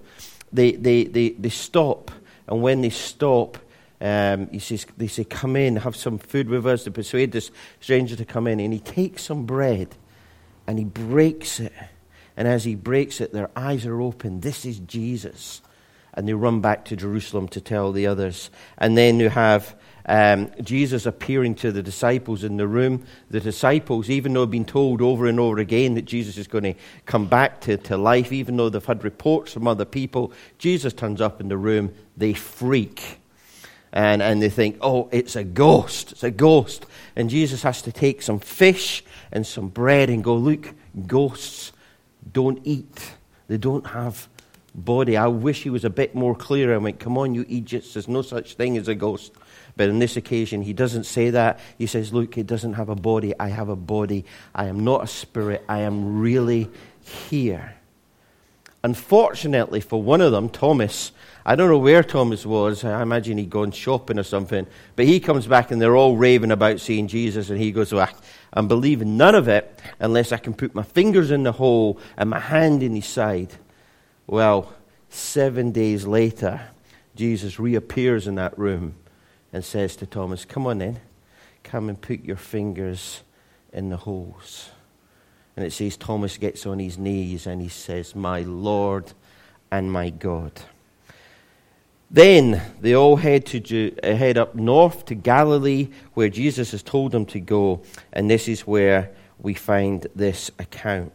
they, 0.53 0.73
they, 0.73 1.05
they, 1.05 1.31
they 1.31 1.49
stop. 1.51 2.11
And 2.49 2.63
when 2.63 2.81
they 2.81 2.91
stop, 2.91 3.59
um, 4.01 4.49
he 4.49 4.59
says, 4.59 4.87
they 4.97 5.07
say, 5.07 5.25
Come 5.25 5.55
in, 5.57 5.77
have 5.77 5.95
some 5.95 6.19
food 6.19 6.49
with 6.49 6.67
us 6.67 6.85
to 6.85 6.91
persuade 6.91 7.33
this 7.33 7.51
stranger 7.81 8.17
to 8.17 8.25
come 8.25 8.47
in. 8.47 8.59
And 8.59 8.73
he 8.73 8.81
takes 8.81 9.25
some 9.25 9.45
bread 9.45 9.95
and 10.67 10.79
he 10.79 10.85
breaks 10.85 11.61
it. 11.61 11.73
And 12.41 12.49
as 12.49 12.65
he 12.65 12.75
breaks 12.75 13.21
it, 13.21 13.35
their 13.35 13.51
eyes 13.55 13.85
are 13.85 14.01
open. 14.01 14.41
This 14.41 14.65
is 14.65 14.79
Jesus. 14.79 15.61
And 16.15 16.27
they 16.27 16.33
run 16.33 16.63
back 16.63 16.87
to 16.87 16.97
Jerusalem 16.97 17.49
to 17.49 17.61
tell 17.61 17.93
the 17.93 18.07
others. 18.07 18.49
And 18.79 18.97
then 18.97 19.21
you 19.21 19.29
have 19.29 19.77
um, 20.07 20.51
Jesus 20.63 21.05
appearing 21.05 21.57
to 21.57 21.71
the 21.71 21.83
disciples 21.83 22.43
in 22.43 22.57
the 22.57 22.67
room. 22.67 23.05
The 23.29 23.41
disciples, 23.41 24.09
even 24.09 24.33
though 24.33 24.47
they've 24.47 24.53
been 24.53 24.65
told 24.65 25.03
over 25.03 25.27
and 25.27 25.39
over 25.39 25.59
again 25.59 25.97
that 25.97 26.07
Jesus 26.07 26.39
is 26.39 26.47
going 26.47 26.65
to 26.65 26.75
come 27.05 27.27
back 27.27 27.61
to, 27.61 27.77
to 27.77 27.99
life, 27.99 28.33
even 28.33 28.57
though 28.57 28.71
they've 28.71 28.83
had 28.83 29.05
reports 29.05 29.53
from 29.53 29.69
other 29.69 29.85
people, 29.85 30.33
Jesus 30.57 30.95
turns 30.95 31.21
up 31.21 31.43
in 31.43 31.49
the 31.49 31.59
room. 31.59 31.93
They 32.17 32.33
freak. 32.33 33.19
And, 33.93 34.23
and 34.23 34.41
they 34.41 34.49
think, 34.49 34.79
oh, 34.81 35.11
it's 35.13 35.37
a 35.37 35.45
ghost. 35.45 36.13
It's 36.13 36.25
a 36.25 36.31
ghost. 36.31 36.87
And 37.17 37.29
Jesus 37.29 37.63
has 37.65 37.83
to 37.83 37.93
take 37.93 38.23
some 38.23 38.41
fish 38.41 39.05
and 39.31 39.47
some 39.47 39.69
bread 39.69 40.09
and 40.09 40.25
go, 40.25 40.37
look, 40.37 40.73
ghosts 41.07 41.73
don't 42.33 42.61
eat. 42.65 43.15
They 43.49 43.59
don't 43.59 43.87
have 43.89 44.29
body. 44.75 45.17
I 45.17 45.27
wish 45.27 45.63
he 45.63 45.71
was 45.71 45.85
a 45.85 45.91
bit 45.91 46.15
more 46.15 46.35
clear 46.35 46.75
I 46.75 46.79
went, 46.79 47.01
come 47.01 47.19
on, 47.19 47.35
you 47.35 47.45
Egypts, 47.49 47.95
there's 47.95 48.09
no 48.09 48.23
such 48.23 48.55
thing 48.55 48.77
as 48.77 48.89
a 48.89 48.95
ghost. 48.95 49.33
But 49.77 49.89
on 49.89 49.99
this 49.99 50.17
occasion, 50.17 50.63
he 50.63 50.73
doesn't 50.73 51.05
say 51.05 51.31
that. 51.31 51.61
He 51.79 51.87
says, 51.87 52.13
Look, 52.13 52.37
it 52.37 52.47
doesn't 52.47 52.75
have 52.75 52.89
a 52.89 52.95
body. 52.95 53.33
I 53.39 53.49
have 53.49 53.69
a 53.69 53.77
body. 53.77 54.25
I 54.55 54.67
am 54.67 54.85
not 54.85 55.05
a 55.05 55.07
spirit. 55.07 55.65
I 55.69 55.81
am 55.81 56.21
really 56.21 56.69
here. 57.01 57.77
Unfortunately 58.83 59.81
for 59.81 60.03
one 60.03 60.21
of 60.21 60.33
them, 60.33 60.49
Thomas, 60.49 61.13
I 61.51 61.57
don't 61.57 61.69
know 61.69 61.79
where 61.79 62.05
Thomas 62.05 62.47
was. 62.47 62.85
I 62.85 63.03
imagine 63.03 63.37
he'd 63.37 63.51
gone 63.51 63.73
shopping 63.73 64.21
or 64.21 64.23
something. 64.23 64.69
But 64.95 65.07
he 65.07 65.19
comes 65.19 65.49
back 65.49 65.73
and 65.73 65.83
they're 65.83 65.97
all 65.97 66.17
raving 66.17 66.53
about 66.53 66.79
seeing 66.79 67.09
Jesus. 67.09 67.51
And 67.51 67.59
he 67.59 67.73
goes, 67.73 67.93
well, 67.93 68.09
I'm 68.53 68.69
believing 68.69 69.17
none 69.17 69.35
of 69.35 69.49
it 69.49 69.81
unless 69.99 70.31
I 70.31 70.37
can 70.37 70.55
put 70.55 70.77
my 70.77 70.85
fingers 70.85 71.33
in 71.33 71.43
the 71.43 71.51
hole 71.51 71.99
and 72.17 72.31
my 72.31 72.39
hand 72.39 72.85
in 72.85 72.95
his 72.95 73.07
side. 73.07 73.53
Well, 74.29 74.73
seven 75.09 75.73
days 75.73 76.07
later, 76.07 76.69
Jesus 77.17 77.59
reappears 77.59 78.29
in 78.29 78.37
that 78.37 78.57
room 78.57 78.95
and 79.53 79.65
says 79.65 79.97
to 79.97 80.07
Thomas, 80.07 80.45
Come 80.45 80.69
on 80.69 80.81
in. 80.81 81.01
Come 81.65 81.89
and 81.89 82.01
put 82.01 82.25
your 82.25 82.37
fingers 82.37 83.23
in 83.73 83.89
the 83.89 83.97
holes. 83.97 84.71
And 85.57 85.67
it 85.67 85.73
says 85.73 85.97
Thomas 85.97 86.37
gets 86.37 86.65
on 86.65 86.79
his 86.79 86.97
knees 86.97 87.49
and 87.49 87.61
he 87.61 87.69
says, 87.69 88.15
My 88.15 88.43
Lord 88.43 89.13
and 89.73 89.91
my 89.91 90.11
God. 90.11 90.53
Then 92.11 92.61
they 92.81 92.95
all 92.95 93.17
head, 93.17 93.47
to, 93.47 93.97
uh, 94.03 94.15
head 94.15 94.37
up 94.37 94.57
north 94.57 95.05
to 95.07 95.15
Galilee, 95.15 95.89
where 96.15 96.29
Jesus 96.29 96.73
has 96.73 96.83
told 96.83 97.13
them 97.13 97.25
to 97.27 97.39
go. 97.39 97.83
And 98.13 98.29
this 98.29 98.49
is 98.49 98.67
where 98.67 99.13
we 99.39 99.55
find 99.55 100.07
this 100.17 100.51
account. 100.59 101.13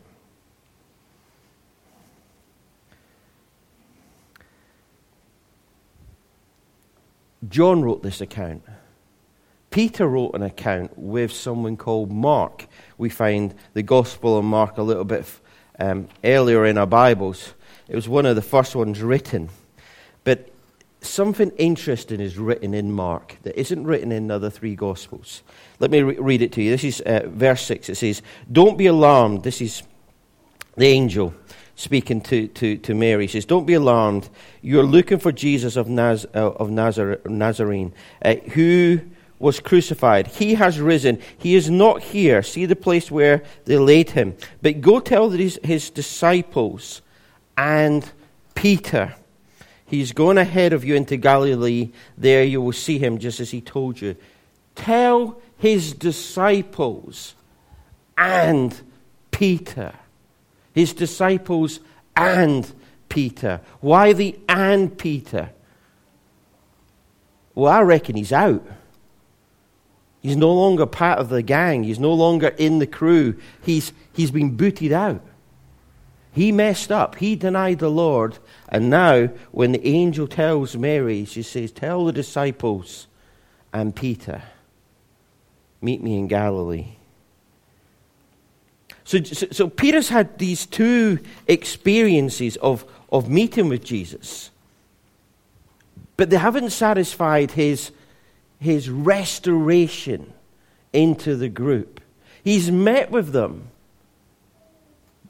John 7.49 7.81
wrote 7.83 8.01
this 8.01 8.21
account. 8.21 8.63
Peter 9.69 10.07
wrote 10.07 10.33
an 10.33 10.41
account 10.41 10.97
with 10.97 11.31
someone 11.31 11.75
called 11.75 12.09
Mark. 12.09 12.67
We 12.97 13.09
find 13.09 13.53
the 13.73 13.83
Gospel 13.83 14.37
of 14.37 14.45
Mark 14.45 14.77
a 14.77 14.81
little 14.81 15.03
bit 15.03 15.25
um, 15.77 16.07
earlier 16.23 16.65
in 16.65 16.77
our 16.77 16.87
Bibles. 16.87 17.53
It 17.89 17.95
was 17.95 18.07
one 18.07 18.25
of 18.25 18.37
the 18.37 18.41
first 18.41 18.75
ones 18.75 19.01
written. 19.01 19.49
But 20.23 20.49
something 21.07 21.51
interesting 21.57 22.19
is 22.19 22.37
written 22.37 22.73
in 22.73 22.91
Mark 22.91 23.37
that 23.43 23.59
isn't 23.59 23.83
written 23.83 24.11
in 24.11 24.27
the 24.27 24.35
other 24.35 24.49
three 24.49 24.75
Gospels. 24.75 25.43
Let 25.79 25.91
me 25.91 26.01
re- 26.01 26.17
read 26.17 26.41
it 26.41 26.51
to 26.53 26.61
you. 26.61 26.71
This 26.71 26.83
is 26.83 27.01
uh, 27.01 27.23
verse 27.27 27.61
6. 27.63 27.89
It 27.89 27.95
says, 27.95 28.21
Don't 28.51 28.77
be 28.77 28.87
alarmed. 28.87 29.43
This 29.43 29.61
is 29.61 29.83
the 30.75 30.87
angel 30.87 31.33
speaking 31.75 32.21
to, 32.21 32.47
to, 32.47 32.77
to 32.77 32.93
Mary. 32.93 33.25
He 33.25 33.31
says, 33.31 33.45
Don't 33.45 33.65
be 33.65 33.73
alarmed. 33.73 34.29
You're 34.61 34.83
looking 34.83 35.19
for 35.19 35.31
Jesus 35.31 35.75
of, 35.75 35.87
Naz, 35.87 36.25
uh, 36.33 36.51
of 36.51 36.71
Nazar, 36.71 37.19
Nazarene, 37.25 37.93
uh, 38.23 38.35
who 38.53 39.01
was 39.39 39.59
crucified. 39.59 40.27
He 40.27 40.55
has 40.55 40.79
risen. 40.79 41.19
He 41.37 41.55
is 41.55 41.69
not 41.69 42.01
here. 42.01 42.41
See 42.41 42.65
the 42.65 42.75
place 42.75 43.11
where 43.11 43.43
they 43.65 43.77
laid 43.77 44.11
him. 44.11 44.35
But 44.61 44.81
go 44.81 44.99
tell 44.99 45.29
his, 45.29 45.59
his 45.63 45.89
disciples 45.89 47.01
and 47.57 48.09
Peter. 48.53 49.15
He's 49.95 50.11
going 50.11 50.37
ahead 50.37 50.73
of 50.73 50.83
you 50.83 50.95
into 50.95 51.17
Galilee. 51.17 51.91
There 52.17 52.43
you 52.43 52.61
will 52.61 52.73
see 52.73 52.97
him 52.99 53.17
just 53.17 53.39
as 53.39 53.51
he 53.51 53.61
told 53.61 54.01
you. 54.01 54.15
Tell 54.75 55.39
his 55.57 55.93
disciples 55.93 57.35
and 58.17 58.79
Peter 59.31 59.93
his 60.75 60.93
disciples 60.93 61.79
and 62.15 62.71
Peter. 63.07 63.61
Why 63.79 64.13
the 64.13 64.37
and 64.47 64.95
Peter? 64.95 65.49
Well, 67.55 67.71
I 67.71 67.81
reckon 67.81 68.17
he's 68.17 68.33
out. 68.33 68.63
He's 70.21 70.35
no 70.35 70.53
longer 70.53 70.85
part 70.85 71.19
of 71.19 71.29
the 71.29 71.41
gang. 71.41 71.83
He's 71.83 71.99
no 71.99 72.13
longer 72.13 72.49
in 72.49 72.79
the 72.79 72.87
crew. 72.87 73.39
He's, 73.63 73.93
he's 74.11 74.31
been 74.31 74.57
booted 74.57 74.91
out. 74.91 75.21
He 76.35 76.51
messed 76.51 76.91
up. 76.91 77.15
He 77.15 77.37
denied 77.37 77.79
the 77.79 77.89
Lord. 77.89 78.37
And 78.67 78.89
now, 78.89 79.27
when 79.51 79.71
the 79.71 79.87
angel 79.87 80.27
tells 80.27 80.75
Mary, 80.75 81.23
she 81.23 81.41
says, 81.41 81.71
Tell 81.71 82.03
the 82.03 82.11
disciples 82.11 83.07
and 83.71 83.95
Peter, 83.95 84.43
meet 85.81 86.03
me 86.03 86.17
in 86.17 86.27
Galilee. 86.27 86.97
So, 89.05 89.23
so, 89.23 89.47
so, 89.51 89.69
Peter's 89.69 90.09
had 90.09 90.37
these 90.37 90.65
two 90.65 91.19
experiences 91.47 92.57
of, 92.57 92.83
of 93.11 93.29
meeting 93.29 93.69
with 93.69 93.85
Jesus, 93.85 94.51
but 96.17 96.29
they 96.29 96.37
haven't 96.37 96.71
satisfied 96.71 97.51
his, 97.51 97.91
his 98.59 98.89
restoration 98.89 100.33
into 100.91 101.37
the 101.37 101.49
group. 101.49 102.01
He's 102.43 102.71
met 102.71 103.09
with 103.09 103.31
them, 103.31 103.69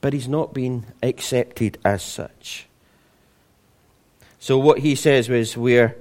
but 0.06 0.14
he's 0.14 0.28
not 0.28 0.54
been 0.54 0.86
accepted 1.02 1.80
as 1.84 2.04
such. 2.04 2.68
So 4.38 4.56
what 4.60 4.78
he 4.78 4.94
says 4.94 5.28
is 5.30 5.58
where 5.58 5.96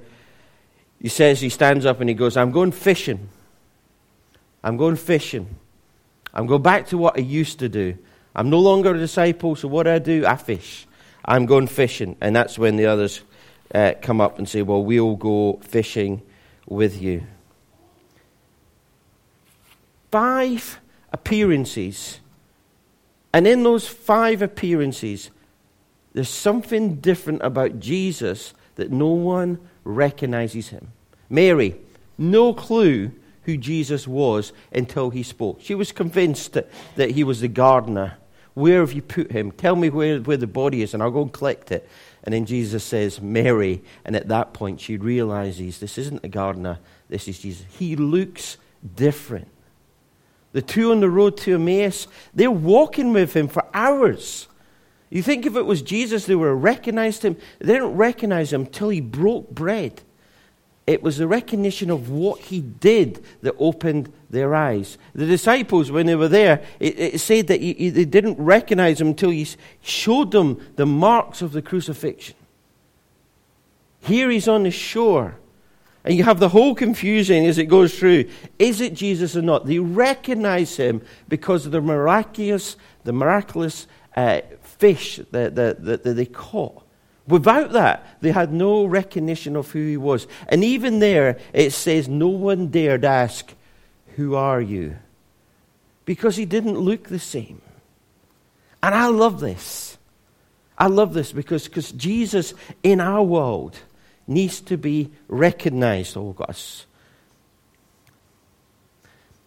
he 1.01 1.07
says 1.09 1.41
he 1.41 1.49
stands 1.49 1.87
up 1.87 2.01
and 2.01 2.07
he 2.07 2.13
goes, 2.13 2.37
I'm 2.37 2.51
going 2.51 2.71
fishing. 2.71 3.29
I'm 4.63 4.77
going 4.77 4.95
fishing. 4.95 5.55
I'm 6.35 6.45
going 6.45 6.61
back 6.61 6.85
to 6.89 6.99
what 6.99 7.17
I 7.17 7.21
used 7.21 7.57
to 7.57 7.67
do. 7.67 7.97
I'm 8.35 8.51
no 8.51 8.59
longer 8.59 8.93
a 8.93 8.97
disciple, 8.99 9.55
so 9.55 9.67
what 9.67 9.85
do 9.85 9.93
I 9.93 9.97
do? 9.97 10.23
I 10.23 10.35
fish. 10.35 10.85
I'm 11.25 11.47
going 11.47 11.65
fishing. 11.65 12.15
And 12.21 12.35
that's 12.35 12.59
when 12.59 12.75
the 12.75 12.85
others 12.85 13.21
uh, 13.73 13.93
come 14.03 14.21
up 14.21 14.37
and 14.37 14.47
say, 14.47 14.61
Well, 14.61 14.83
we'll 14.83 15.15
go 15.15 15.59
fishing 15.63 16.21
with 16.67 17.01
you. 17.01 17.23
Five 20.11 20.79
appearances. 21.11 22.19
And 23.35 23.45
in 23.45 23.63
those 23.63 23.85
five 23.85 24.41
appearances, 24.41 25.29
there's 26.13 26.29
something 26.29 27.01
different 27.01 27.41
about 27.43 27.81
Jesus 27.81 28.53
that 28.75 28.93
no 28.93 29.09
one 29.09 29.59
recognizes 29.83 30.69
him. 30.69 30.93
Mary, 31.29 31.75
no 32.17 32.53
clue 32.53 33.11
who 33.43 33.57
Jesus 33.57 34.07
was 34.07 34.53
until 34.71 35.09
he 35.09 35.21
spoke. 35.21 35.59
She 35.59 35.75
was 35.75 35.91
convinced 35.91 36.53
that, 36.53 36.71
that 36.95 37.11
he 37.11 37.25
was 37.25 37.41
the 37.41 37.49
gardener. 37.49 38.17
Where 38.53 38.79
have 38.79 38.93
you 38.93 39.01
put 39.01 39.33
him? 39.33 39.51
Tell 39.51 39.75
me 39.75 39.89
where, 39.89 40.21
where 40.21 40.37
the 40.37 40.47
body 40.47 40.81
is, 40.81 40.93
and 40.93 41.03
I'll 41.03 41.11
go 41.11 41.23
and 41.23 41.33
collect 41.33 41.73
it. 41.73 41.89
And 42.23 42.33
then 42.33 42.45
Jesus 42.45 42.85
says, 42.85 43.19
Mary. 43.19 43.83
And 44.05 44.15
at 44.15 44.29
that 44.29 44.53
point, 44.53 44.79
she 44.79 44.95
realizes 44.95 45.81
this 45.81 45.97
isn't 45.97 46.23
a 46.23 46.29
gardener, 46.29 46.79
this 47.09 47.27
is 47.27 47.39
Jesus. 47.39 47.65
He 47.77 47.97
looks 47.97 48.55
different. 48.95 49.49
The 50.55 50.61
two 50.61 50.93
on 50.93 51.01
the 51.01 51.09
road 51.09 51.35
to 51.39 51.55
Emmaus, 51.55 52.07
they're 52.33 52.49
walking 52.49 53.11
with 53.11 53.35
him 53.35 53.49
for 53.49 53.65
hours. 53.73 54.47
You 55.09 55.21
think 55.21 55.45
if 55.45 55.57
it 55.57 55.65
was 55.65 55.81
Jesus, 55.81 56.25
they 56.25 56.35
would 56.35 56.47
have 56.47 56.63
recognized 56.63 57.25
him. 57.25 57.35
They 57.59 57.73
didn't 57.73 57.97
recognize 57.97 58.53
him 58.53 58.61
until 58.61 58.87
he 58.87 59.01
broke 59.01 59.49
bread. 59.49 60.01
It 60.87 61.03
was 61.03 61.17
the 61.17 61.27
recognition 61.27 61.89
of 61.89 62.09
what 62.09 62.39
he 62.39 62.61
did 62.61 63.21
that 63.41 63.55
opened 63.59 64.13
their 64.29 64.55
eyes. 64.55 64.97
The 65.13 65.25
disciples, 65.25 65.91
when 65.91 66.05
they 66.05 66.15
were 66.15 66.29
there, 66.29 66.63
it, 66.79 66.97
it 66.97 67.19
said 67.19 67.47
that 67.47 67.59
he, 67.59 67.73
he, 67.73 67.89
they 67.89 68.05
didn't 68.05 68.37
recognize 68.37 69.01
him 69.01 69.07
until 69.07 69.31
he 69.31 69.45
showed 69.81 70.31
them 70.31 70.65
the 70.77 70.85
marks 70.85 71.41
of 71.41 71.51
the 71.51 71.61
crucifixion. 71.61 72.37
Here 73.99 74.29
he's 74.29 74.47
on 74.47 74.63
the 74.63 74.71
shore. 74.71 75.35
And 76.05 76.13
you 76.15 76.23
have 76.23 76.39
the 76.39 76.49
whole 76.49 76.75
confusion 76.75 77.45
as 77.45 77.57
it 77.57 77.65
goes 77.65 77.97
through. 77.97 78.25
Is 78.59 78.79
it 78.79 78.93
Jesus 78.93 79.35
or 79.35 79.41
not? 79.41 79.65
They 79.65 79.79
recognize 79.79 80.77
him 80.77 81.01
because 81.27 81.65
of 81.65 81.71
the 81.71 81.81
miraculous, 81.81 82.77
the 83.03 83.11
miraculous 83.11 83.87
uh, 84.15 84.41
fish 84.61 85.19
that, 85.31 85.55
that, 85.55 85.83
that 85.83 86.03
they 86.03 86.27
caught. 86.27 86.83
Without 87.27 87.71
that, 87.71 88.05
they 88.21 88.31
had 88.31 88.53
no 88.53 88.85
recognition 88.85 89.55
of 89.55 89.71
who 89.71 89.79
he 89.79 89.97
was. 89.97 90.27
And 90.47 90.63
even 90.63 90.99
there, 90.99 91.39
it 91.53 91.71
says 91.71 92.07
no 92.07 92.27
one 92.27 92.67
dared 92.67 93.03
ask, 93.03 93.51
Who 94.15 94.35
are 94.35 94.61
you? 94.61 94.97
Because 96.05 96.35
he 96.35 96.45
didn't 96.45 96.77
look 96.77 97.09
the 97.09 97.17
same. 97.17 97.63
And 98.83 98.93
I 98.93 99.07
love 99.07 99.39
this. 99.39 99.97
I 100.77 100.85
love 100.85 101.15
this 101.15 101.31
because 101.31 101.91
Jesus 101.93 102.53
in 102.83 103.01
our 103.01 103.23
world 103.23 103.79
needs 104.27 104.61
to 104.61 104.77
be 104.77 105.11
recognized. 105.27 106.17
Oh, 106.17 106.33
gosh. 106.33 106.85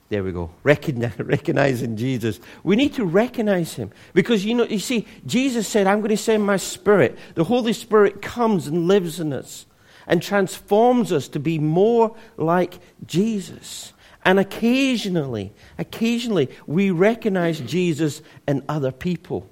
There 0.08 0.24
we 0.24 0.32
go. 0.32 0.50
Recognizing 0.62 1.96
Jesus. 1.96 2.40
We 2.62 2.76
need 2.76 2.94
to 2.94 3.04
recognize 3.04 3.74
him. 3.74 3.90
Because, 4.14 4.44
you 4.44 4.54
know, 4.54 4.64
you 4.64 4.78
see, 4.78 5.06
Jesus 5.26 5.68
said, 5.68 5.86
I'm 5.86 5.98
going 5.98 6.10
to 6.10 6.16
send 6.16 6.44
my 6.44 6.56
spirit. 6.56 7.18
The 7.34 7.44
Holy 7.44 7.72
Spirit 7.74 8.22
comes 8.22 8.66
and 8.66 8.86
lives 8.86 9.20
in 9.20 9.32
us. 9.32 9.66
and 10.08 10.22
transforms 10.22 11.12
us 11.12 11.28
to 11.28 11.38
be 11.38 11.58
more 11.58 12.16
like 12.36 12.78
Jesus. 13.06 13.92
And 14.24 14.40
occasionally, 14.40 15.52
occasionally, 15.76 16.48
we 16.66 16.90
recognize 16.90 17.60
Jesus 17.60 18.22
in 18.48 18.64
other 18.68 18.90
people. 18.90 19.48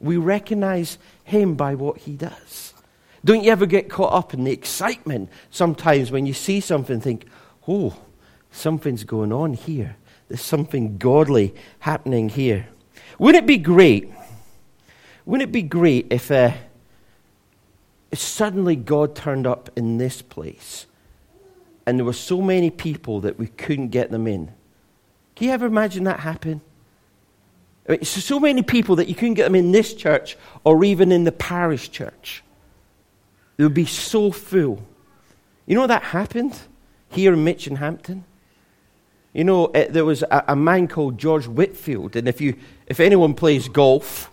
We 0.00 0.18
recognize 0.18 0.98
him 1.24 1.54
by 1.54 1.76
what 1.76 1.98
he 1.98 2.16
does. 2.16 2.74
Don't 3.26 3.42
you 3.42 3.50
ever 3.50 3.66
get 3.66 3.90
caught 3.90 4.12
up 4.12 4.34
in 4.34 4.44
the 4.44 4.52
excitement 4.52 5.30
sometimes 5.50 6.12
when 6.12 6.26
you 6.26 6.32
see 6.32 6.60
something 6.60 7.00
think, 7.00 7.26
oh, 7.66 7.98
something's 8.52 9.02
going 9.02 9.32
on 9.32 9.54
here. 9.54 9.96
There's 10.28 10.40
something 10.40 10.96
godly 10.96 11.52
happening 11.80 12.28
here. 12.28 12.68
Wouldn't 13.18 13.42
it 13.42 13.46
be 13.48 13.58
great? 13.58 14.12
Wouldn't 15.24 15.48
it 15.48 15.52
be 15.52 15.62
great 15.62 16.06
if, 16.10 16.30
uh, 16.30 16.52
if 18.12 18.20
suddenly 18.20 18.76
God 18.76 19.16
turned 19.16 19.44
up 19.44 19.70
in 19.74 19.98
this 19.98 20.22
place 20.22 20.86
and 21.84 21.98
there 21.98 22.04
were 22.04 22.12
so 22.12 22.40
many 22.40 22.70
people 22.70 23.22
that 23.22 23.40
we 23.40 23.48
couldn't 23.48 23.88
get 23.88 24.12
them 24.12 24.28
in? 24.28 24.52
Can 25.34 25.48
you 25.48 25.52
ever 25.52 25.66
imagine 25.66 26.04
that 26.04 26.20
happen? 26.20 26.60
I 27.88 27.92
mean, 27.92 28.04
so 28.04 28.38
many 28.38 28.62
people 28.62 28.94
that 28.96 29.08
you 29.08 29.16
couldn't 29.16 29.34
get 29.34 29.46
them 29.46 29.56
in 29.56 29.72
this 29.72 29.94
church 29.94 30.36
or 30.62 30.84
even 30.84 31.10
in 31.10 31.24
the 31.24 31.32
parish 31.32 31.90
church. 31.90 32.44
They 33.56 33.64
would 33.64 33.74
be 33.74 33.86
so 33.86 34.30
full. 34.30 34.82
You 35.66 35.74
know 35.74 35.86
that 35.86 36.02
happened 36.02 36.58
here 37.10 37.32
in 37.32 37.44
Minchinhampton? 37.44 38.22
You 39.32 39.44
know, 39.44 39.66
it, 39.68 39.92
there 39.92 40.04
was 40.04 40.22
a, 40.22 40.44
a, 40.48 40.56
man 40.56 40.88
called 40.88 41.18
George 41.18 41.46
Whitefield, 41.46 42.16
and 42.16 42.26
if, 42.26 42.40
you, 42.40 42.56
if 42.86 43.00
anyone 43.00 43.34
plays 43.34 43.68
golf, 43.68 44.30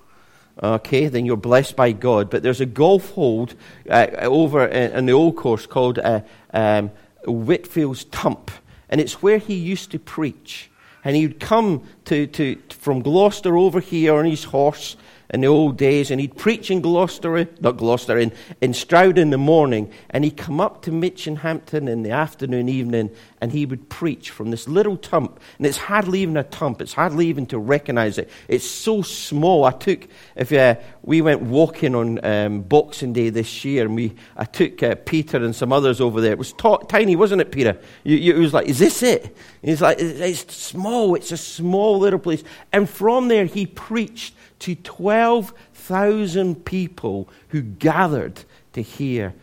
okay, 0.62 1.08
then 1.08 1.26
you're 1.26 1.36
blessed 1.36 1.76
by 1.76 1.92
God. 1.92 2.30
But 2.30 2.44
there's 2.44 2.62
a 2.62 2.66
golf 2.66 3.12
hold 3.12 3.56
uh, 3.90 4.08
over 4.22 4.66
in, 4.66 4.92
in, 4.92 5.06
the 5.06 5.12
old 5.12 5.36
course 5.36 5.66
called 5.66 6.00
uh, 6.00 6.22
um, 6.54 6.90
Whitefield's 7.26 8.06
Tump, 8.06 8.52
and 8.90 9.02
it's 9.02 9.22
where 9.22 9.40
he 9.40 9.56
used 9.56 9.92
to 9.92 10.00
preach. 10.00 10.70
And 11.04 11.18
he'd 11.18 11.38
come 11.38 11.84
to, 12.06 12.28
to, 12.28 12.58
from 12.70 13.02
Gloucester 13.02 13.58
over 13.58 13.82
here 13.82 14.16
on 14.16 14.24
his 14.24 14.46
horse, 14.46 14.96
in 15.30 15.42
the 15.42 15.48
old 15.48 15.78
days, 15.78 16.12
and 16.12 16.20
he'd 16.22 16.38
preach 16.38 16.70
in 16.70 16.82
Gloucester, 16.82 17.48
not 17.60 17.78
Gloucester, 17.78 18.18
in, 18.18 18.32
in 18.62 18.74
Stroud 18.74 19.18
in 19.18 19.30
the 19.30 19.38
morning, 19.38 19.92
and 20.10 20.24
he'd 20.24 20.38
come 20.38 20.62
up 20.62 20.82
to 20.84 20.92
Minchinhampton 20.92 21.88
in 21.88 22.04
the 22.04 22.12
afternoon, 22.12 22.70
evening, 22.70 23.10
and 23.42 23.52
he 23.52 23.66
would 23.66 23.90
preach 23.90 24.30
from 24.30 24.52
this 24.52 24.68
little 24.68 24.98
tump. 24.98 25.40
And 25.58 25.68
it's 25.68 25.78
hardly 25.78 26.20
even 26.22 26.38
a 26.38 26.44
tump, 26.44 26.82
it's 26.82 26.94
hardly 26.94 27.28
even 27.28 27.46
to 27.48 27.60
recognize 27.60 28.18
it. 28.18 28.30
It's 28.48 28.70
so 28.70 29.02
small. 29.02 29.66
I 29.66 29.72
took, 29.72 30.08
if 30.36 30.52
uh, 30.52 30.76
we 31.02 31.22
went 31.22 31.42
walking 31.42 31.96
on 31.96 32.24
um, 32.24 32.62
Boxing 32.62 33.14
Day 33.14 33.30
this 33.30 33.66
year, 33.66 33.86
and 33.86 33.96
we, 33.96 34.16
I 34.38 34.46
took 34.46 34.84
uh, 34.84 34.96
Peter 34.96 35.38
and 35.38 35.56
some 35.56 35.74
others 35.74 36.00
over 36.00 36.22
there. 36.22 36.34
It 36.34 36.38
was 36.38 36.54
t- 36.54 36.78
tiny, 36.88 37.16
wasn't 37.16 37.42
it, 37.42 37.52
Peter? 37.52 37.80
You, 38.04 38.18
you, 38.18 38.36
it 38.36 38.40
was 38.40 38.54
like, 38.54 38.68
is 38.68 38.80
this 38.80 39.02
it? 39.04 39.36
he's 39.62 39.82
like, 39.82 39.98
it's 40.00 40.56
small, 40.56 41.16
it's 41.16 41.32
a 41.32 41.38
small 41.38 42.00
little 42.00 42.20
place. 42.20 42.44
And 42.72 42.90
from 42.90 43.28
there, 43.30 43.46
he 43.46 43.66
preached 43.66 44.36
to 44.64 44.76
12,000 44.76 46.64
people 46.64 47.28
who 47.50 47.62
gathered 47.62 48.46
to 48.72 48.82
hear 48.82 49.34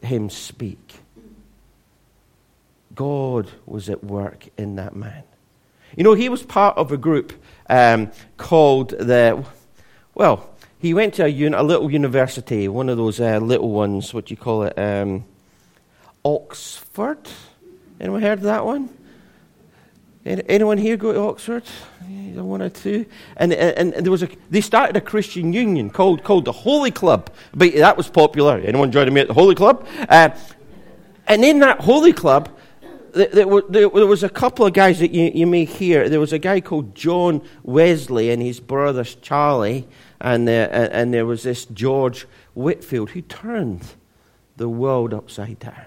him 0.00 0.30
speak. 0.30 0.94
God 2.94 3.50
was 3.66 3.90
at 3.90 4.02
work 4.02 4.48
in 4.56 4.76
that 4.76 4.96
man. 4.96 5.24
You 5.94 6.04
know, 6.04 6.14
he 6.14 6.30
was 6.30 6.42
part 6.42 6.78
of 6.78 6.90
a 6.90 6.96
group 6.96 7.34
um, 7.68 8.10
called 8.38 8.90
the, 8.90 9.44
well, 10.14 10.48
he 10.78 10.94
went 10.94 11.12
to 11.14 11.26
a, 11.26 11.28
un, 11.28 11.52
a 11.52 11.62
little 11.62 11.92
university, 11.92 12.66
one 12.66 12.88
of 12.88 12.96
those 12.96 13.20
uh, 13.20 13.40
little 13.40 13.72
ones, 13.72 14.14
what 14.14 14.24
do 14.24 14.32
you 14.32 14.38
call 14.38 14.62
it, 14.62 14.78
um, 14.78 15.26
Oxford? 16.24 17.28
Anyone 18.00 18.22
heard 18.22 18.38
of 18.38 18.44
that 18.44 18.64
one? 18.64 18.88
Anyone 20.24 20.78
here 20.78 20.96
go 20.96 21.12
to 21.12 21.20
Oxford? 21.20 21.64
One 22.34 22.62
or 22.62 22.70
two? 22.70 23.06
And, 23.36 23.52
and, 23.52 23.92
and, 23.92 24.04
there 24.06 24.10
was 24.10 24.22
a, 24.22 24.28
they 24.50 24.60
started 24.60 24.96
a 24.96 25.00
Christian 25.00 25.52
union 25.52 25.90
called, 25.90 26.22
called 26.22 26.44
the 26.44 26.52
Holy 26.52 26.90
Club. 26.90 27.30
But 27.52 27.74
that 27.74 27.96
was 27.96 28.08
popular. 28.08 28.58
Anyone 28.58 28.92
joining 28.92 29.14
me 29.14 29.20
at 29.20 29.28
the 29.28 29.34
Holy 29.34 29.54
Club? 29.54 29.86
Uh, 30.08 30.30
and 31.26 31.44
in 31.44 31.58
that 31.58 31.80
Holy 31.80 32.12
Club, 32.12 32.48
there, 33.12 33.44
there, 33.68 33.88
was 34.06 34.22
a 34.22 34.28
couple 34.28 34.64
of 34.64 34.72
guys 34.72 35.00
that 35.00 35.10
you, 35.10 35.30
you 35.34 35.46
may 35.46 35.64
hear. 35.64 36.08
There 36.08 36.20
was 36.20 36.32
a 36.32 36.38
guy 36.38 36.60
called 36.60 36.94
John 36.94 37.42
Wesley 37.62 38.30
and 38.30 38.40
his 38.40 38.60
brother 38.60 39.04
Charlie, 39.04 39.86
and, 40.20 40.48
uh, 40.48 40.52
and 40.52 41.12
there 41.12 41.26
was 41.26 41.42
this 41.42 41.66
George 41.66 42.26
Whitefield 42.54 43.10
who 43.10 43.20
turned 43.22 43.82
the 44.56 44.68
world 44.68 45.12
upside 45.12 45.58
down. 45.58 45.84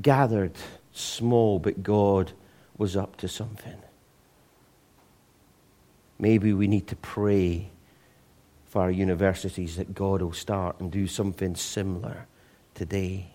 Gathered 0.00 0.52
small, 0.92 1.58
but 1.58 1.82
God 1.82 2.32
was 2.78 2.96
up 2.96 3.16
to 3.16 3.28
something. 3.28 3.76
Maybe 6.18 6.52
we 6.52 6.66
need 6.66 6.86
to 6.88 6.96
pray 6.96 7.70
for 8.64 8.82
our 8.82 8.90
universities 8.90 9.76
that 9.76 9.94
God 9.94 10.22
will 10.22 10.32
start 10.32 10.80
and 10.80 10.90
do 10.90 11.06
something 11.06 11.54
similar 11.54 12.26
today. 12.74 13.30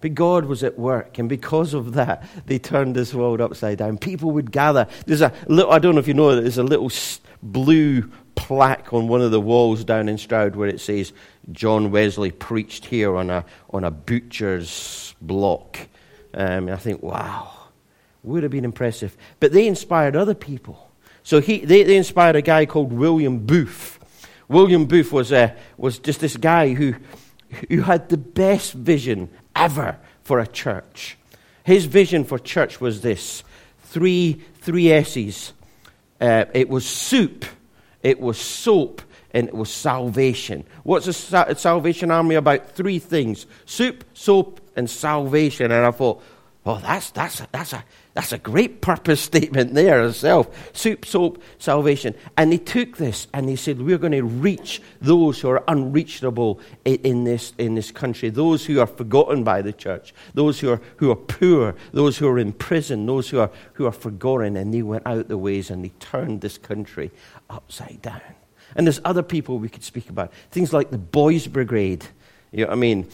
But 0.00 0.14
God 0.14 0.44
was 0.44 0.62
at 0.62 0.78
work, 0.78 1.18
and 1.18 1.28
because 1.28 1.74
of 1.74 1.94
that, 1.94 2.28
they 2.44 2.58
turned 2.58 2.94
this 2.94 3.14
world 3.14 3.40
upside 3.40 3.78
down. 3.78 3.98
People 3.98 4.30
would 4.32 4.52
gather. 4.52 4.86
There's 5.06 5.22
a 5.22 5.32
little, 5.48 5.72
I 5.72 5.78
don't 5.78 5.94
know 5.94 6.00
if 6.00 6.08
you 6.08 6.14
know, 6.14 6.40
there's 6.40 6.58
a 6.58 6.62
little 6.62 6.90
blue 7.42 8.10
plaque 8.34 8.92
on 8.92 9.08
one 9.08 9.22
of 9.22 9.30
the 9.30 9.40
walls 9.40 9.84
down 9.84 10.08
in 10.08 10.18
Stroud 10.18 10.54
where 10.54 10.68
it 10.68 10.80
says, 10.80 11.12
John 11.50 11.90
Wesley 11.90 12.30
preached 12.30 12.84
here 12.84 13.16
on 13.16 13.30
a, 13.30 13.44
on 13.70 13.84
a 13.84 13.90
butcher's 13.90 15.14
block. 15.20 15.78
Um, 16.34 16.68
I 16.68 16.76
think, 16.76 17.02
wow, 17.02 17.55
would 18.26 18.42
have 18.42 18.52
been 18.52 18.64
impressive. 18.64 19.16
But 19.40 19.52
they 19.52 19.66
inspired 19.66 20.16
other 20.16 20.34
people. 20.34 20.90
So 21.22 21.40
he, 21.40 21.58
they, 21.58 21.82
they 21.82 21.96
inspired 21.96 22.36
a 22.36 22.42
guy 22.42 22.66
called 22.66 22.92
William 22.92 23.38
Booth. 23.46 23.98
William 24.48 24.86
Booth 24.86 25.12
was, 25.12 25.32
uh, 25.32 25.54
was 25.76 25.98
just 25.98 26.20
this 26.20 26.36
guy 26.36 26.74
who, 26.74 26.94
who 27.68 27.82
had 27.82 28.08
the 28.08 28.16
best 28.16 28.72
vision 28.74 29.28
ever 29.54 29.98
for 30.22 30.38
a 30.38 30.46
church. 30.46 31.16
His 31.64 31.86
vision 31.86 32.24
for 32.24 32.38
church 32.38 32.80
was 32.80 33.00
this 33.00 33.42
three, 33.80 34.40
three 34.60 34.92
S's. 34.92 35.52
Uh, 36.20 36.44
it 36.54 36.68
was 36.68 36.86
soup, 36.86 37.44
it 38.02 38.20
was 38.20 38.38
soap, 38.38 39.02
and 39.32 39.48
it 39.48 39.54
was 39.54 39.70
salvation. 39.70 40.64
What's 40.82 41.06
a 41.08 41.12
Salvation 41.12 42.10
Army 42.10 42.36
about? 42.36 42.70
Three 42.70 42.98
things 42.98 43.46
soup, 43.66 44.04
soap, 44.14 44.60
and 44.76 44.88
salvation. 44.88 45.70
And 45.72 45.84
I 45.84 45.90
thought, 45.90 46.22
oh, 46.64 46.78
that's, 46.78 47.10
that's, 47.10 47.40
a, 47.40 47.48
that's, 47.52 47.72
a, 47.72 47.84
that's 48.16 48.32
a 48.32 48.38
great 48.38 48.80
purpose 48.80 49.20
statement 49.20 49.74
there 49.74 50.02
itself. 50.02 50.48
Soup, 50.74 51.04
soap, 51.04 51.42
salvation. 51.58 52.14
And 52.38 52.50
they 52.50 52.56
took 52.56 52.96
this 52.96 53.26
and 53.34 53.46
they 53.46 53.56
said, 53.56 53.82
We're 53.82 53.98
going 53.98 54.12
to 54.12 54.22
reach 54.22 54.80
those 55.02 55.38
who 55.38 55.50
are 55.50 55.62
unreachable 55.68 56.58
in 56.86 57.24
this, 57.24 57.52
in 57.58 57.74
this 57.74 57.90
country, 57.90 58.30
those 58.30 58.64
who 58.64 58.80
are 58.80 58.86
forgotten 58.86 59.44
by 59.44 59.60
the 59.60 59.72
church, 59.74 60.14
those 60.32 60.58
who 60.58 60.70
are, 60.70 60.80
who 60.96 61.10
are 61.10 61.16
poor, 61.16 61.76
those 61.92 62.16
who 62.16 62.26
are 62.26 62.38
in 62.38 62.54
prison, 62.54 63.04
those 63.04 63.28
who 63.28 63.38
are, 63.38 63.50
who 63.74 63.84
are 63.84 63.92
forgotten. 63.92 64.56
And 64.56 64.72
they 64.72 64.80
went 64.80 65.06
out 65.06 65.28
the 65.28 65.36
ways 65.36 65.68
and 65.68 65.84
they 65.84 65.92
turned 66.00 66.40
this 66.40 66.56
country 66.56 67.10
upside 67.50 68.00
down. 68.00 68.22
And 68.76 68.86
there's 68.86 69.00
other 69.04 69.22
people 69.22 69.58
we 69.58 69.68
could 69.68 69.84
speak 69.84 70.08
about. 70.08 70.32
Things 70.50 70.72
like 70.72 70.90
the 70.90 70.96
Boys 70.96 71.46
Brigade. 71.46 72.06
You 72.50 72.60
know, 72.60 72.68
what 72.68 72.72
I 72.72 72.76
mean, 72.76 73.10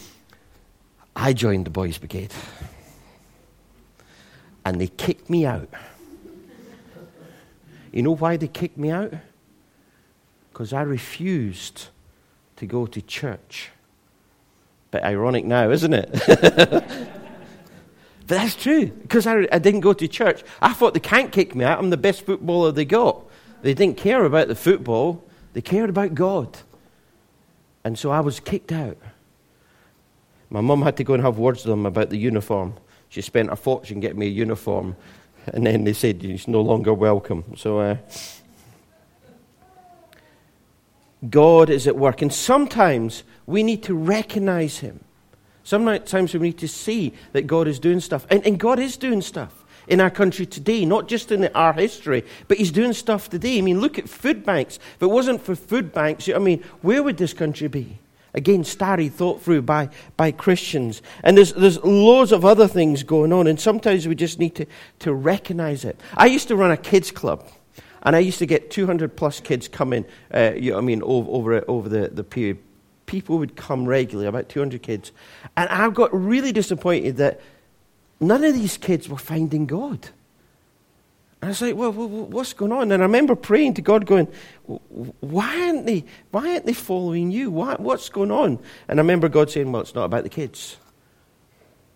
I 1.13 1.33
joined 1.33 1.65
the 1.65 1.71
Boys 1.71 1.97
Brigade 1.97 2.31
and 4.65 4.79
they 4.79 4.87
kicked 4.87 5.29
me 5.29 5.45
out. 5.45 5.69
You 7.91 8.01
know 8.01 8.15
why 8.15 8.37
they 8.37 8.47
kicked 8.47 8.77
me 8.77 8.89
out? 8.89 9.13
Because 10.51 10.73
I 10.73 10.81
refused 10.81 11.87
to 12.55 12.65
go 12.65 12.85
to 12.85 13.01
church. 13.01 13.69
But 14.91 15.03
ironic 15.03 15.45
now, 15.45 15.69
isn't 15.69 15.93
it? 15.93 16.11
but 16.27 16.87
that's 18.27 18.55
true, 18.55 18.87
because 18.87 19.27
I, 19.27 19.47
I 19.51 19.59
didn't 19.59 19.81
go 19.81 19.93
to 19.93 20.07
church. 20.07 20.43
I 20.61 20.73
thought 20.73 20.93
they 20.93 20.99
can't 20.99 21.31
kick 21.31 21.55
me 21.55 21.65
out. 21.65 21.79
I'm 21.79 21.89
the 21.89 21.97
best 21.97 22.25
footballer 22.25 22.71
they 22.71 22.85
got. 22.85 23.23
They 23.61 23.73
didn't 23.73 23.97
care 23.97 24.25
about 24.25 24.47
the 24.47 24.55
football, 24.55 25.23
they 25.53 25.61
cared 25.61 25.89
about 25.89 26.15
God. 26.15 26.57
And 27.83 27.97
so 27.97 28.11
I 28.11 28.21
was 28.21 28.39
kicked 28.39 28.71
out. 28.71 28.97
My 30.49 30.61
mum 30.61 30.83
had 30.83 30.97
to 30.97 31.03
go 31.03 31.13
and 31.15 31.23
have 31.23 31.37
words 31.37 31.63
with 31.63 31.71
them 31.71 31.85
about 31.85 32.09
the 32.09 32.17
uniform. 32.17 32.75
She 33.13 33.21
spent 33.21 33.51
a 33.51 33.55
fortune 33.55 33.99
getting 33.99 34.17
me 34.17 34.25
a 34.25 34.29
uniform, 34.31 34.95
and 35.45 35.67
then 35.67 35.83
they 35.83 35.93
said 35.93 36.19
he's 36.19 36.47
no 36.47 36.61
longer 36.61 36.95
welcome. 36.95 37.43
So, 37.55 37.77
uh, 37.77 37.97
God 41.29 41.69
is 41.69 41.85
at 41.85 41.95
work, 41.95 42.23
and 42.23 42.33
sometimes 42.33 43.23
we 43.45 43.61
need 43.61 43.83
to 43.83 43.93
recognize 43.93 44.79
Him. 44.79 44.99
Sometimes 45.63 46.33
we 46.33 46.39
need 46.39 46.57
to 46.57 46.67
see 46.67 47.13
that 47.33 47.43
God 47.45 47.67
is 47.67 47.77
doing 47.77 47.99
stuff, 47.99 48.25
and, 48.31 48.43
and 48.47 48.59
God 48.59 48.79
is 48.79 48.97
doing 48.97 49.21
stuff 49.21 49.63
in 49.87 50.01
our 50.01 50.09
country 50.09 50.47
today, 50.47 50.83
not 50.83 51.07
just 51.07 51.31
in 51.31 51.45
our 51.53 51.73
history, 51.73 52.25
but 52.47 52.57
He's 52.57 52.71
doing 52.71 52.93
stuff 52.93 53.29
today. 53.29 53.59
I 53.59 53.61
mean, 53.61 53.79
look 53.79 53.99
at 53.99 54.09
food 54.09 54.43
banks. 54.43 54.79
If 54.95 55.03
it 55.03 55.11
wasn't 55.11 55.43
for 55.43 55.55
food 55.55 55.93
banks, 55.93 56.27
I 56.29 56.39
mean, 56.39 56.63
where 56.81 57.03
would 57.03 57.17
this 57.17 57.33
country 57.33 57.67
be? 57.67 57.99
Again, 58.35 58.63
starry, 58.63 59.09
thought 59.09 59.41
through 59.41 59.61
by, 59.61 59.89
by 60.17 60.31
Christians. 60.31 61.01
And 61.23 61.37
there's, 61.37 61.53
there's 61.53 61.77
loads 61.83 62.31
of 62.31 62.43
other 62.43 62.67
things 62.67 63.03
going 63.03 63.31
on, 63.31 63.45
and 63.45 63.59
sometimes 63.59 64.07
we 64.07 64.15
just 64.15 64.39
need 64.39 64.55
to, 64.55 64.65
to 64.99 65.13
recognize 65.13 65.85
it. 65.85 65.99
I 66.15 66.25
used 66.25 66.47
to 66.47 66.55
run 66.55 66.71
a 66.71 66.77
kids' 66.77 67.11
club, 67.11 67.47
and 68.01 68.15
I 68.15 68.19
used 68.19 68.39
to 68.39 68.47
get 68.47 68.71
200 68.71 69.15
plus 69.15 69.39
kids 69.39 69.67
coming, 69.67 70.05
uh, 70.33 70.53
you 70.55 70.71
know, 70.71 70.79
I 70.79 70.81
mean, 70.81 71.03
over, 71.03 71.31
over, 71.31 71.65
over 71.69 71.89
the, 71.89 72.09
the 72.09 72.23
period. 72.23 72.57
People 73.05 73.37
would 73.37 73.55
come 73.55 73.85
regularly, 73.85 74.27
about 74.27 74.49
200 74.49 74.81
kids. 74.81 75.11
And 75.55 75.69
I 75.69 75.89
got 75.89 76.11
really 76.13 76.51
disappointed 76.51 77.17
that 77.17 77.39
none 78.19 78.43
of 78.43 78.55
these 78.55 78.77
kids 78.77 79.07
were 79.07 79.17
finding 79.17 79.67
God. 79.67 80.09
And 81.43 81.49
I 81.49 81.51
was 81.51 81.61
like, 81.61 81.75
well, 81.75 81.91
what's 81.91 82.53
going 82.53 82.71
on? 82.71 82.89
And 82.93 83.03
I 83.03 83.05
remember 83.05 83.35
praying 83.35 83.73
to 83.73 83.81
God, 83.81 84.05
going, 84.05 84.29
why 84.65 85.65
aren't 85.65 85.85
they, 85.85 86.05
why 86.31 86.53
aren't 86.53 86.65
they 86.65 86.71
following 86.71 87.31
you? 87.31 87.51
Why, 87.51 87.75
what's 87.79 88.07
going 88.07 88.31
on? 88.31 88.59
And 88.87 88.97
I 88.97 89.01
remember 89.01 89.27
God 89.27 89.51
saying, 89.51 89.69
well, 89.69 89.81
it's 89.81 89.93
not 89.93 90.05
about 90.05 90.23
the 90.23 90.29
kids. 90.29 90.77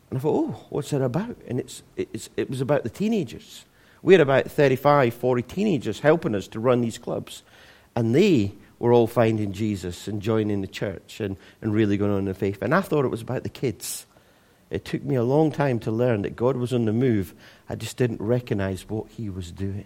And 0.10 0.20
I 0.20 0.22
thought, 0.22 0.36
oh, 0.36 0.66
what's 0.70 0.92
it 0.92 1.02
about? 1.02 1.38
And 1.48 1.62
it's, 1.62 1.82
it's, 1.96 2.30
it 2.36 2.50
was 2.50 2.60
about 2.60 2.84
the 2.84 2.90
teenagers. 2.90 3.64
We 4.02 4.14
had 4.14 4.20
about 4.20 4.52
35, 4.52 5.14
40 5.14 5.42
teenagers 5.44 6.02
helping 6.02 6.36
us 6.36 6.50
to 6.50 6.60
run 6.60 6.82
these 6.82 6.98
clubs. 6.98 7.44
And 7.96 8.14
they 8.14 8.52
were 8.80 8.92
all 8.92 9.08
finding 9.08 9.54
Jesus 9.54 10.10
and 10.10 10.22
joining 10.22 10.60
the 10.60 10.68
church 10.68 11.22
and, 11.22 11.38
and 11.62 11.74
really 11.74 11.96
going 11.96 12.12
on 12.12 12.20
in 12.20 12.26
the 12.26 12.34
faith. 12.34 12.62
And 12.62 12.76
I 12.76 12.82
thought 12.82 13.06
it 13.06 13.12
was 13.12 13.22
about 13.22 13.44
the 13.44 13.50
kids. 13.50 14.07
It 14.70 14.84
took 14.84 15.04
me 15.04 15.16
a 15.16 15.24
long 15.24 15.52
time 15.52 15.80
to 15.80 15.92
learn 15.92 16.24
that 16.24 16.36
God 16.36 16.58
was 16.58 16.74
on 16.74 16.86
the 16.86 16.94
move. 16.94 17.34
I 17.70 17.76
just 17.76 17.98
didn't 17.98 18.22
recognize 18.22 18.90
what 18.90 19.08
He 19.10 19.30
was 19.30 19.52
doing. 19.52 19.86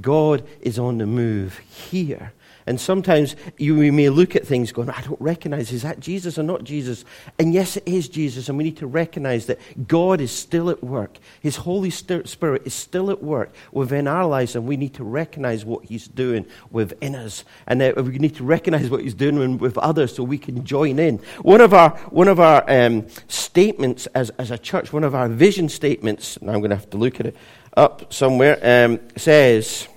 God 0.00 0.46
is 0.60 0.78
on 0.78 0.98
the 0.98 1.06
move 1.06 1.58
here. 1.58 2.32
And 2.66 2.80
sometimes 2.80 3.36
you 3.58 3.74
may 3.92 4.08
look 4.08 4.34
at 4.34 4.46
things 4.46 4.72
going, 4.72 4.88
I 4.88 5.02
don't 5.02 5.20
recognize, 5.20 5.70
is 5.72 5.82
that 5.82 6.00
Jesus 6.00 6.38
or 6.38 6.42
not 6.42 6.64
Jesus? 6.64 7.04
And 7.38 7.52
yes, 7.52 7.76
it 7.76 7.86
is 7.86 8.08
Jesus. 8.08 8.48
And 8.48 8.56
we 8.56 8.64
need 8.64 8.78
to 8.78 8.86
recognize 8.86 9.46
that 9.46 9.58
God 9.86 10.20
is 10.20 10.32
still 10.32 10.70
at 10.70 10.82
work. 10.82 11.18
His 11.40 11.56
Holy 11.56 11.90
Spirit 11.90 12.62
is 12.64 12.72
still 12.72 13.10
at 13.10 13.22
work 13.22 13.52
within 13.72 14.08
our 14.08 14.26
lives. 14.26 14.56
And 14.56 14.66
we 14.66 14.78
need 14.78 14.94
to 14.94 15.04
recognize 15.04 15.64
what 15.64 15.84
He's 15.84 16.08
doing 16.08 16.46
within 16.70 17.14
us. 17.14 17.44
And 17.66 17.80
we 17.80 18.18
need 18.18 18.36
to 18.36 18.44
recognize 18.44 18.88
what 18.88 19.02
He's 19.02 19.14
doing 19.14 19.58
with 19.58 19.76
others 19.76 20.14
so 20.14 20.22
we 20.22 20.38
can 20.38 20.64
join 20.64 20.98
in. 20.98 21.18
One 21.42 21.60
of 21.60 21.74
our, 21.74 21.90
one 22.10 22.28
of 22.28 22.40
our 22.40 22.64
um, 22.66 23.06
statements 23.28 24.06
as, 24.14 24.30
as 24.30 24.50
a 24.50 24.58
church, 24.58 24.92
one 24.92 25.04
of 25.04 25.14
our 25.14 25.28
vision 25.28 25.68
statements, 25.68 26.38
and 26.38 26.50
I'm 26.50 26.60
going 26.60 26.70
to 26.70 26.76
have 26.76 26.90
to 26.90 26.96
look 26.96 27.20
at 27.20 27.26
it 27.26 27.36
up 27.76 28.12
somewhere, 28.12 28.58
um, 28.62 29.00
says, 29.16 29.88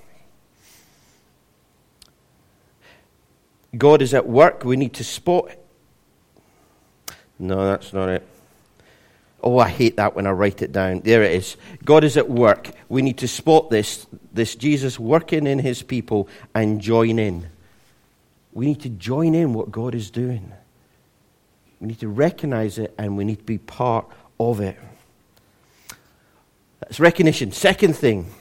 God 3.77 4.01
is 4.01 4.13
at 4.13 4.27
work. 4.27 4.63
We 4.63 4.77
need 4.77 4.93
to 4.95 5.03
spot. 5.03 5.51
No, 7.39 7.65
that's 7.65 7.93
not 7.93 8.09
it. 8.09 8.27
Oh, 9.43 9.59
I 9.59 9.69
hate 9.69 9.97
that 9.97 10.15
when 10.15 10.25
I 10.25 10.31
write 10.31 10.61
it 10.61 10.71
down. 10.71 11.01
There 11.01 11.23
it 11.23 11.33
is. 11.33 11.57
God 11.85 12.03
is 12.03 12.17
at 12.17 12.29
work. 12.29 12.71
We 12.89 13.01
need 13.01 13.19
to 13.19 13.27
spot 13.27 13.69
this, 13.69 14.07
this 14.33 14.55
Jesus 14.55 14.99
working 14.99 15.45
in 15.45 15.59
his 15.59 15.83
people 15.83 16.27
and 16.55 16.81
join 16.81 17.19
in. 17.19 17.47
We 18.51 18.65
need 18.65 18.81
to 18.81 18.89
join 18.89 19.35
in 19.35 19.53
what 19.53 19.71
God 19.71 19.93
is 19.93 20.09
doing. 20.09 20.51
We 21.79 21.87
need 21.87 21.99
to 21.99 22.07
recognize 22.07 22.79
it 22.79 22.93
and 22.97 23.15
we 23.15 23.23
need 23.23 23.37
to 23.37 23.43
be 23.43 23.59
part 23.59 24.07
of 24.39 24.59
it. 24.59 24.77
That's 26.79 26.99
recognition. 26.99 27.51
Second 27.51 27.95
thing 27.95 28.33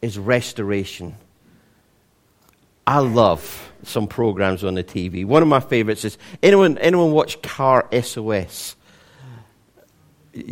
is 0.00 0.18
restoration. 0.18 1.16
I 2.86 2.98
love 2.98 3.72
some 3.82 4.06
programs 4.06 4.64
on 4.64 4.74
the 4.74 4.84
TV. 4.84 5.24
One 5.24 5.42
of 5.42 5.48
my 5.48 5.60
favorites 5.60 6.04
is 6.04 6.18
anyone, 6.42 6.78
anyone 6.78 7.12
watch 7.12 7.40
Car 7.42 7.88
SOS? 7.92 8.76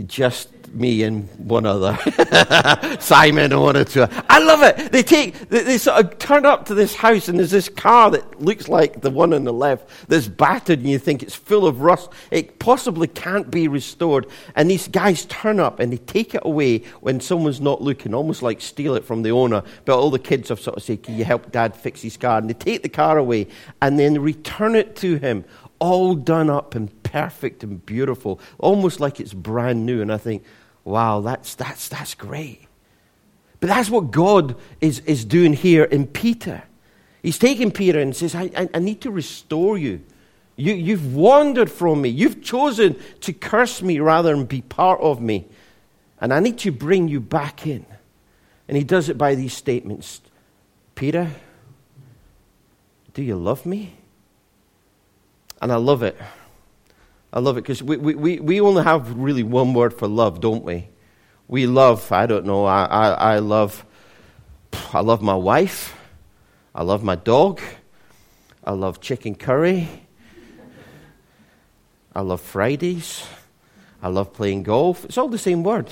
Just 0.07 0.49
me 0.75 1.03
and 1.03 1.29
one 1.39 1.67
other, 1.67 1.99
Simon 3.01 3.53
and 3.53 3.61
one 3.61 3.77
or 3.77 3.85
two. 3.85 4.07
I 4.29 4.39
love 4.39 4.63
it. 4.63 4.93
They 4.93 5.03
take, 5.03 5.49
they, 5.49 5.63
they, 5.63 5.79
sort 5.79 6.05
of 6.05 6.19
turn 6.19 6.47
up 6.47 6.67
to 6.67 6.75
this 6.75 6.95
house, 6.95 7.29
and 7.29 7.39
there's 7.39 7.51
this 7.51 7.69
car 7.69 8.11
that 8.11 8.41
looks 8.41 8.69
like 8.69 9.01
the 9.01 9.11
one 9.11 9.35
on 9.35 9.45
the 9.45 9.53
left 9.53 9.89
that's 10.09 10.29
battered, 10.29 10.81
and 10.81 10.89
you 10.89 10.99
think 10.99 11.23
it's 11.23 11.35
full 11.35 11.67
of 11.67 11.83
rust. 11.83 12.11
It 12.31 12.59
possibly 12.59 13.09
can't 13.09 13.51
be 13.51 13.69
restored. 13.69 14.27
And 14.57 14.71
these 14.71 14.89
guys 14.89 15.25
turn 15.27 15.61
up 15.61 15.81
and 15.81 15.93
they 15.93 15.99
take 15.99 16.35
it 16.35 16.43
away 16.45 16.79
when 17.01 17.21
someone's 17.21 17.61
not 17.61 17.83
looking, 17.83 18.15
almost 18.15 18.43
like 18.43 18.61
steal 18.61 18.95
it 18.95 19.05
from 19.05 19.23
the 19.23 19.31
owner. 19.33 19.63
But 19.85 19.99
all 19.99 20.11
the 20.11 20.19
kids 20.19 20.49
have 20.49 20.61
sort 20.61 20.77
of 20.77 20.83
said, 20.83 21.03
Can 21.03 21.17
you 21.17 21.25
help 21.25 21.51
dad 21.53 21.77
fix 21.77 22.03
his 22.03 22.17
car? 22.17 22.39
And 22.39 22.49
they 22.49 22.55
take 22.55 22.83
the 22.83 22.89
car 22.89 23.19
away 23.19 23.49
and 23.81 23.99
then 23.99 24.21
return 24.21 24.75
it 24.75 24.97
to 24.97 25.17
him 25.17 25.45
all 25.83 26.15
done 26.15 26.49
up 26.49 26.75
and 26.75 27.03
perfect 27.03 27.63
and 27.63 27.85
beautiful, 27.85 28.41
almost 28.59 29.01
like 29.01 29.21
it's 29.21 29.35
brand 29.35 29.85
new. 29.85 30.01
And 30.01 30.13
I 30.13 30.19
think, 30.19 30.45
Wow, 30.85 31.21
that's, 31.21 31.55
that's, 31.55 31.89
that's 31.89 32.15
great. 32.15 32.61
But 33.61 33.69
that's 33.69 33.89
what 33.89 34.11
God 34.11 34.57
is, 34.81 35.01
is 35.01 35.25
doing 35.25 35.53
here 35.53 35.85
in 35.85 36.07
Peter. 36.07 36.65
He's 37.23 37.39
taking 37.39 37.71
Peter 37.71 38.01
and 38.01 38.15
says, 38.17 38.35
I, 38.35 38.51
I, 38.57 38.69
I 38.75 38.79
need 38.81 39.01
to 39.03 39.11
restore 39.11 39.79
you. 39.79 40.01
you. 40.57 40.75
You've 40.75 41.15
wandered 41.15 41.71
from 41.71 42.03
me. 42.03 42.09
You've 42.09 42.43
chosen 42.43 42.97
to 43.21 43.33
curse 43.33 43.81
me 43.81 44.01
rather 44.01 44.35
than 44.35 44.47
be 44.47 44.63
part 44.63 45.01
of 45.01 45.21
me. 45.21 45.47
And 46.21 46.35
I 46.35 46.41
need 46.41 46.59
to 46.59 46.73
bring 46.73 47.07
you 47.07 47.21
back 47.21 47.67
in. 47.67 47.87
And 48.67 48.77
he 48.77 48.83
does 48.83 49.09
it 49.09 49.19
by 49.19 49.35
these 49.35 49.55
statements 49.55 50.21
Peter, 50.95 51.31
do 53.15 53.23
you 53.23 53.37
love 53.37 53.65
me? 53.65 53.95
And 55.63 55.73
I 55.73 55.77
love 55.77 56.03
it. 56.03 56.19
I 57.33 57.39
love 57.39 57.57
it 57.57 57.63
because 57.63 57.83
we, 57.83 57.97
we, 57.97 58.41
we 58.41 58.61
only 58.61 58.83
have 58.83 59.17
really 59.17 59.45
one 59.45 59.73
word 59.73 59.95
for 59.95 60.07
love, 60.09 60.41
don't 60.41 60.65
we? 60.65 60.89
We 61.49 61.67
love, 61.67 62.11
I 62.13 62.27
don't 62.27 62.45
know, 62.45 62.67
I, 62.67 62.85
I, 62.85 63.09
I 63.09 63.39
love, 63.39 63.87
I 64.93 65.01
love 65.01 65.23
my 65.23 65.35
wife. 65.35 65.97
I 66.75 66.83
love 66.83 67.05
my 67.05 67.15
dog. 67.15 67.61
I 68.65 68.73
love 68.73 69.01
chicken 69.01 69.35
curry. 69.35 69.89
I 72.15 72.21
love 72.23 72.41
Fridays. 72.41 73.25
I 74.03 74.09
love 74.09 74.33
playing 74.33 74.65
golf. 74.65 75.05
It's 75.05 75.17
all 75.17 75.29
the 75.29 75.39
same 75.39 75.63
word. 75.63 75.91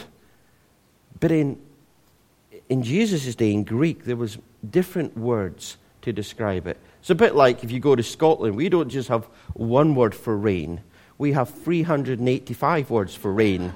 But 1.21 1.31
in, 1.31 1.61
in 2.69 2.83
Jesus' 2.83 3.35
day, 3.35 3.53
in 3.53 3.65
Greek, 3.65 4.05
there 4.05 4.17
was 4.17 4.39
different 4.69 5.17
words 5.17 5.77
to 6.03 6.13
describe 6.13 6.67
it. 6.67 6.79
It's 7.01 7.11
a 7.11 7.15
bit 7.15 7.35
like 7.35 7.65
if 7.65 7.71
you 7.71 7.81
go 7.81 7.97
to 7.97 8.03
Scotland, 8.03 8.57
we 8.57 8.69
don't 8.69 8.89
just 8.89 9.09
have 9.09 9.25
one 9.55 9.95
word 9.95 10.15
for 10.15 10.37
rain 10.37 10.83
we 11.21 11.33
have 11.33 11.51
385 11.51 12.89
words 12.89 13.15
for 13.15 13.31
rain. 13.31 13.75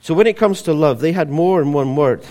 so 0.00 0.14
when 0.14 0.26
it 0.26 0.38
comes 0.38 0.62
to 0.62 0.72
love, 0.72 1.00
they 1.00 1.12
had 1.12 1.28
more 1.28 1.60
than 1.60 1.74
one 1.74 1.94
word. 1.94 2.24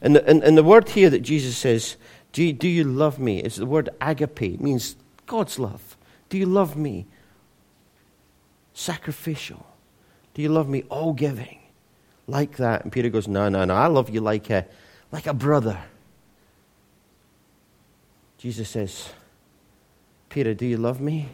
And 0.00 0.14
the, 0.14 0.24
and, 0.28 0.44
and 0.44 0.56
the 0.56 0.62
word 0.62 0.90
here 0.90 1.10
that 1.10 1.22
Jesus 1.22 1.58
says, 1.58 1.96
do 2.32 2.44
you, 2.44 2.52
do 2.52 2.68
you 2.68 2.84
love 2.84 3.18
me? 3.18 3.40
Is 3.40 3.56
the 3.56 3.66
word 3.66 3.88
agape. 4.00 4.42
It 4.42 4.60
means 4.60 4.94
God's 5.26 5.58
love. 5.58 5.96
Do 6.28 6.38
you 6.38 6.46
love 6.46 6.76
me? 6.76 7.06
Sacrificial. 8.74 9.66
Do 10.34 10.42
you 10.42 10.50
love 10.50 10.68
me? 10.68 10.84
All 10.88 11.14
giving. 11.14 11.58
Like 12.28 12.58
that. 12.58 12.84
And 12.84 12.92
Peter 12.92 13.08
goes, 13.08 13.26
No, 13.26 13.48
no, 13.48 13.64
no. 13.64 13.74
I 13.74 13.88
love 13.88 14.08
you 14.08 14.20
like 14.20 14.50
a, 14.50 14.66
like 15.10 15.26
a 15.26 15.34
brother. 15.34 15.80
Jesus 18.38 18.70
says, 18.70 19.10
Peter, 20.28 20.54
do 20.54 20.64
you 20.64 20.76
love 20.76 21.00
me? 21.00 21.28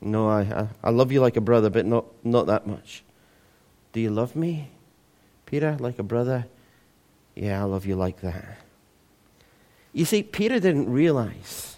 No, 0.00 0.28
I, 0.28 0.40
I, 0.40 0.68
I 0.84 0.90
love 0.90 1.12
you 1.12 1.20
like 1.20 1.36
a 1.36 1.40
brother, 1.40 1.70
but 1.70 1.86
not, 1.86 2.06
not 2.24 2.46
that 2.46 2.66
much. 2.66 3.04
Do 3.92 4.00
you 4.00 4.10
love 4.10 4.34
me, 4.34 4.68
Peter, 5.46 5.76
like 5.78 5.98
a 5.98 6.02
brother? 6.02 6.46
Yeah, 7.34 7.60
I 7.60 7.64
love 7.64 7.86
you 7.86 7.96
like 7.96 8.20
that. 8.20 8.58
You 9.92 10.04
see, 10.04 10.22
Peter 10.22 10.58
didn't 10.60 10.90
realize 10.90 11.76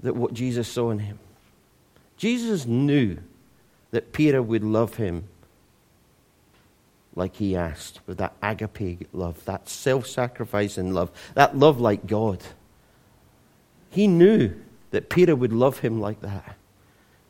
that 0.00 0.14
what 0.14 0.34
Jesus 0.34 0.68
saw 0.68 0.90
in 0.90 1.00
him. 1.00 1.18
Jesus 2.16 2.66
knew 2.66 3.18
that 3.90 4.12
Peter 4.12 4.42
would 4.42 4.62
love 4.62 4.96
him 4.96 5.24
like 7.18 7.36
he 7.36 7.56
asked, 7.56 8.00
with 8.06 8.18
that 8.18 8.32
agape 8.42 9.08
love, 9.12 9.44
that 9.44 9.68
self 9.68 10.06
sacrificing 10.06 10.94
love, 10.94 11.10
that 11.34 11.58
love 11.58 11.80
like 11.80 12.06
God. 12.06 12.42
He 13.90 14.06
knew 14.06 14.54
that 14.92 15.10
Peter 15.10 15.34
would 15.34 15.52
love 15.52 15.80
him 15.80 16.00
like 16.00 16.20
that. 16.20 16.56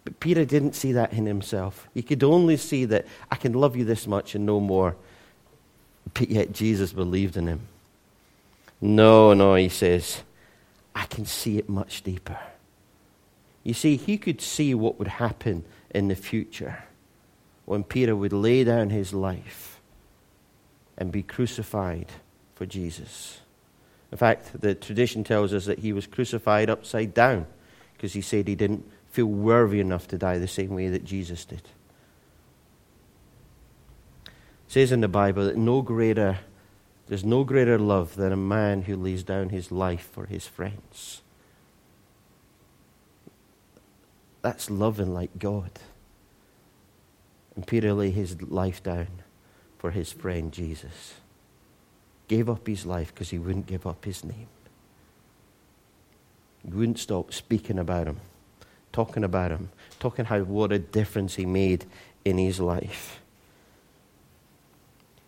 But 0.04 0.20
Peter 0.20 0.44
didn't 0.44 0.74
see 0.74 0.92
that 0.92 1.12
in 1.12 1.26
himself. 1.26 1.88
He 1.94 2.02
could 2.02 2.22
only 2.22 2.56
see 2.56 2.84
that 2.84 3.06
I 3.30 3.36
can 3.36 3.54
love 3.54 3.76
you 3.76 3.84
this 3.84 4.06
much 4.06 4.34
and 4.34 4.44
no 4.44 4.60
more. 4.60 4.94
But 6.14 6.30
yet 6.30 6.52
Jesus 6.52 6.92
believed 6.92 7.36
in 7.36 7.46
him. 7.46 7.62
No, 8.80 9.32
no, 9.34 9.54
he 9.54 9.68
says, 9.68 10.22
I 10.94 11.06
can 11.06 11.24
see 11.24 11.58
it 11.58 11.68
much 11.68 12.02
deeper. 12.02 12.38
You 13.64 13.74
see, 13.74 13.96
he 13.96 14.18
could 14.18 14.40
see 14.40 14.74
what 14.74 14.98
would 14.98 15.08
happen 15.08 15.64
in 15.90 16.08
the 16.08 16.14
future 16.14 16.84
when 17.64 17.84
Peter 17.84 18.14
would 18.14 18.32
lay 18.32 18.64
down 18.64 18.90
his 18.90 19.12
life 19.12 19.77
and 20.98 21.10
be 21.12 21.22
crucified 21.22 22.08
for 22.54 22.66
Jesus. 22.66 23.38
In 24.10 24.18
fact, 24.18 24.60
the 24.60 24.74
tradition 24.74 25.24
tells 25.24 25.54
us 25.54 25.64
that 25.66 25.78
he 25.78 25.92
was 25.92 26.06
crucified 26.06 26.68
upside 26.68 27.14
down 27.14 27.46
because 27.94 28.12
he 28.12 28.20
said 28.20 28.48
he 28.48 28.54
didn't 28.56 28.84
feel 29.10 29.26
worthy 29.26 29.80
enough 29.80 30.08
to 30.08 30.18
die 30.18 30.38
the 30.38 30.48
same 30.48 30.74
way 30.74 30.88
that 30.88 31.04
Jesus 31.04 31.44
did. 31.44 31.62
It 34.26 34.72
says 34.72 34.92
in 34.92 35.00
the 35.00 35.08
Bible 35.08 35.46
that 35.46 35.56
no 35.56 35.82
greater, 35.82 36.40
there's 37.06 37.24
no 37.24 37.44
greater 37.44 37.78
love 37.78 38.16
than 38.16 38.32
a 38.32 38.36
man 38.36 38.82
who 38.82 38.96
lays 38.96 39.22
down 39.22 39.50
his 39.50 39.70
life 39.70 40.08
for 40.12 40.26
his 40.26 40.46
friends. 40.46 41.22
That's 44.42 44.70
loving 44.70 45.14
like 45.14 45.38
God. 45.38 45.70
And 47.54 47.66
Peter 47.66 47.92
laid 47.92 48.14
his 48.14 48.40
life 48.42 48.82
down 48.82 49.08
for 49.78 49.90
his 49.92 50.12
friend 50.12 50.52
Jesus. 50.52 51.14
Gave 52.26 52.50
up 52.50 52.66
his 52.66 52.84
life 52.84 53.14
because 53.14 53.30
he 53.30 53.38
wouldn't 53.38 53.66
give 53.66 53.86
up 53.86 54.04
his 54.04 54.24
name. 54.24 54.48
He 56.64 56.70
wouldn't 56.70 56.98
stop 56.98 57.32
speaking 57.32 57.78
about 57.78 58.06
him, 58.06 58.20
talking 58.92 59.24
about 59.24 59.50
him, 59.50 59.70
talking 59.98 60.26
how 60.26 60.40
what 60.40 60.72
a 60.72 60.78
difference 60.78 61.36
he 61.36 61.46
made 61.46 61.86
in 62.24 62.36
his 62.36 62.60
life. 62.60 63.20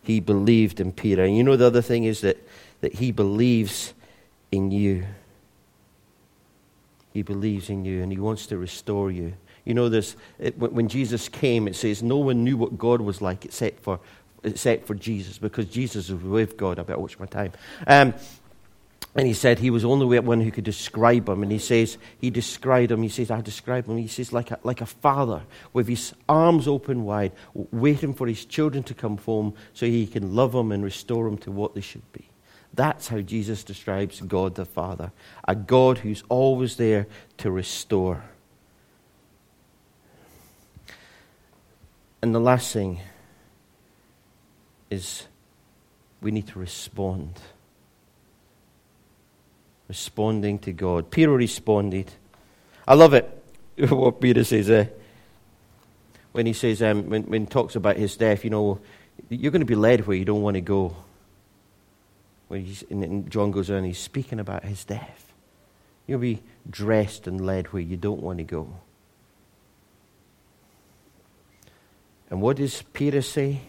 He 0.03 0.19
believed 0.19 0.79
in 0.79 0.91
Peter. 0.91 1.23
And 1.23 1.35
you 1.35 1.43
know 1.43 1.55
the 1.55 1.67
other 1.67 1.81
thing 1.81 2.03
is 2.03 2.21
that, 2.21 2.37
that 2.81 2.95
he 2.95 3.11
believes 3.11 3.93
in 4.51 4.71
you. 4.71 5.05
He 7.13 7.21
believes 7.21 7.69
in 7.69 7.85
you 7.85 8.01
and 8.01 8.11
he 8.11 8.19
wants 8.19 8.47
to 8.47 8.57
restore 8.57 9.11
you. 9.11 9.33
You 9.65 9.75
know, 9.75 9.89
this, 9.89 10.15
it, 10.39 10.57
when 10.57 10.87
Jesus 10.87 11.29
came, 11.29 11.67
it 11.67 11.75
says 11.75 12.01
no 12.01 12.17
one 12.17 12.43
knew 12.43 12.57
what 12.57 12.77
God 12.77 13.01
was 13.01 13.21
like 13.21 13.45
except 13.45 13.81
for, 13.83 13.99
except 14.43 14.87
for 14.87 14.95
Jesus, 14.95 15.37
because 15.37 15.65
Jesus 15.65 16.09
was 16.09 16.23
with 16.23 16.57
God. 16.57 16.79
I 16.79 16.83
better 16.83 16.99
watch 16.99 17.19
my 17.19 17.25
time. 17.25 17.53
Um, 17.85 18.13
and 19.13 19.27
he 19.27 19.33
said 19.33 19.59
he 19.59 19.69
was 19.69 19.81
the 19.81 19.89
only 19.89 20.19
one 20.19 20.39
who 20.39 20.51
could 20.51 20.63
describe 20.63 21.27
him. 21.27 21.43
And 21.43 21.51
he 21.51 21.59
says, 21.59 21.97
he 22.19 22.29
described 22.29 22.91
him. 22.91 23.03
He 23.03 23.09
says, 23.09 23.29
I 23.29 23.41
describe 23.41 23.87
him. 23.87 23.97
He 23.97 24.07
says, 24.07 24.31
like 24.31 24.51
a, 24.51 24.59
like 24.63 24.79
a 24.79 24.85
father 24.85 25.41
with 25.73 25.89
his 25.89 26.13
arms 26.29 26.65
open 26.65 27.03
wide, 27.03 27.33
waiting 27.53 28.13
for 28.13 28.25
his 28.25 28.45
children 28.45 28.83
to 28.83 28.93
come 28.93 29.17
home 29.17 29.53
so 29.73 29.85
he 29.85 30.07
can 30.07 30.33
love 30.33 30.53
them 30.53 30.71
and 30.71 30.81
restore 30.81 31.25
them 31.25 31.37
to 31.39 31.51
what 31.51 31.75
they 31.75 31.81
should 31.81 32.09
be. 32.13 32.25
That's 32.73 33.09
how 33.09 33.19
Jesus 33.19 33.65
describes 33.65 34.21
God 34.21 34.55
the 34.55 34.63
Father 34.63 35.11
a 35.45 35.55
God 35.55 35.97
who's 35.97 36.23
always 36.29 36.77
there 36.77 37.07
to 37.39 37.51
restore. 37.51 38.23
And 42.21 42.33
the 42.33 42.39
last 42.39 42.71
thing 42.71 43.01
is 44.91 45.23
we 46.21 46.29
need 46.29 46.47
to 46.47 46.59
respond. 46.59 47.39
Responding 49.87 50.59
to 50.59 50.73
God. 50.73 51.09
Peter 51.09 51.31
responded. 51.31 52.11
I 52.87 52.93
love 52.93 53.13
it, 53.13 53.43
what 53.89 54.21
Peter 54.21 54.43
says 54.43 54.67
there. 54.67 54.89
When 56.33 56.45
he 56.45 56.53
says, 56.53 56.81
um, 56.81 57.09
when, 57.09 57.23
when 57.23 57.41
he 57.41 57.47
talks 57.47 57.75
about 57.75 57.97
his 57.97 58.15
death, 58.15 58.43
you 58.43 58.49
know, 58.49 58.79
you're 59.29 59.51
going 59.51 59.61
to 59.61 59.65
be 59.65 59.75
led 59.75 60.05
where 60.07 60.15
you 60.15 60.25
don't 60.25 60.41
want 60.41 60.55
to 60.55 60.61
go. 60.61 60.95
When 62.47 62.65
he's, 62.65 62.83
and 62.89 63.29
John 63.29 63.51
goes 63.51 63.69
on, 63.69 63.83
he's 63.83 63.97
speaking 63.97 64.39
about 64.39 64.63
his 64.63 64.83
death. 64.85 65.31
You'll 66.07 66.19
be 66.19 66.41
dressed 66.69 67.27
and 67.27 67.45
led 67.45 67.67
where 67.67 67.81
you 67.81 67.97
don't 67.97 68.21
want 68.21 68.37
to 68.39 68.43
go. 68.43 68.73
And 72.29 72.41
what 72.41 72.57
does 72.57 72.81
Peter 72.93 73.21
say? 73.21 73.61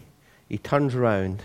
He 0.53 0.59
turns 0.59 0.95
around 0.95 1.41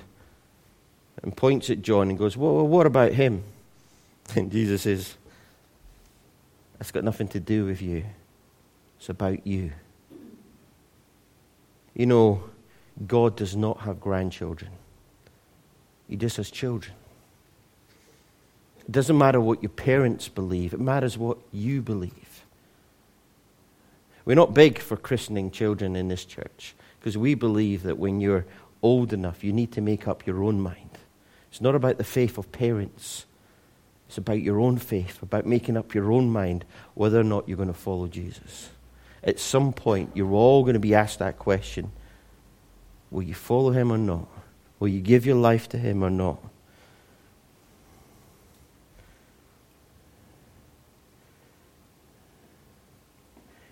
and 1.23 1.33
points 1.33 1.69
at 1.69 1.81
John 1.81 2.09
and 2.09 2.19
goes, 2.19 2.35
Well, 2.35 2.67
what 2.67 2.85
about 2.85 3.13
him? 3.13 3.43
And 4.35 4.51
Jesus 4.51 4.81
says, 4.81 5.15
That's 6.77 6.91
got 6.91 7.05
nothing 7.05 7.29
to 7.29 7.39
do 7.39 7.63
with 7.65 7.81
you. 7.81 8.03
It's 8.97 9.07
about 9.07 9.47
you. 9.47 9.71
You 11.95 12.05
know, 12.05 12.43
God 13.07 13.37
does 13.37 13.55
not 13.55 13.79
have 13.79 14.01
grandchildren, 14.01 14.71
He 16.09 16.17
just 16.17 16.35
has 16.35 16.51
children. 16.51 16.93
It 18.81 18.91
doesn't 18.91 19.17
matter 19.17 19.39
what 19.39 19.63
your 19.63 19.69
parents 19.69 20.27
believe, 20.27 20.73
it 20.73 20.81
matters 20.81 21.17
what 21.17 21.37
you 21.53 21.81
believe. 21.81 22.43
We're 24.25 24.35
not 24.35 24.53
big 24.53 24.79
for 24.79 24.97
christening 24.97 25.49
children 25.49 25.95
in 25.95 26.09
this 26.09 26.25
church 26.25 26.75
because 26.99 27.17
we 27.17 27.35
believe 27.35 27.83
that 27.83 27.97
when 27.97 28.19
you're 28.19 28.45
old 28.87 29.13
enough, 29.13 29.43
you 29.43 29.53
need 29.53 29.71
to 29.73 29.81
make 29.81 30.07
up 30.07 30.25
your 30.25 30.43
own 30.43 30.59
mind. 30.59 30.97
It's 31.49 31.61
not 31.61 31.75
about 31.75 31.97
the 31.97 32.03
faith 32.03 32.37
of 32.37 32.51
parents, 32.51 33.25
it's 34.07 34.17
about 34.17 34.41
your 34.41 34.59
own 34.59 34.77
faith, 34.77 35.21
about 35.21 35.45
making 35.45 35.77
up 35.77 35.93
your 35.93 36.11
own 36.11 36.29
mind 36.29 36.65
whether 36.93 37.19
or 37.19 37.23
not 37.23 37.47
you're 37.47 37.57
going 37.57 37.67
to 37.67 37.73
follow 37.73 38.07
Jesus. 38.07 38.69
At 39.23 39.39
some 39.39 39.73
point, 39.73 40.11
you're 40.15 40.31
all 40.31 40.63
going 40.63 40.75
to 40.75 40.79
be 40.79 40.95
asked 40.95 41.19
that 41.19 41.37
question 41.37 41.91
Will 43.11 43.23
you 43.23 43.33
follow 43.33 43.71
him 43.71 43.91
or 43.91 43.97
not? 43.97 44.27
Will 44.79 44.89
you 44.89 45.01
give 45.01 45.25
your 45.25 45.35
life 45.35 45.67
to 45.69 45.77
him 45.77 46.03
or 46.03 46.09
not? 46.09 46.39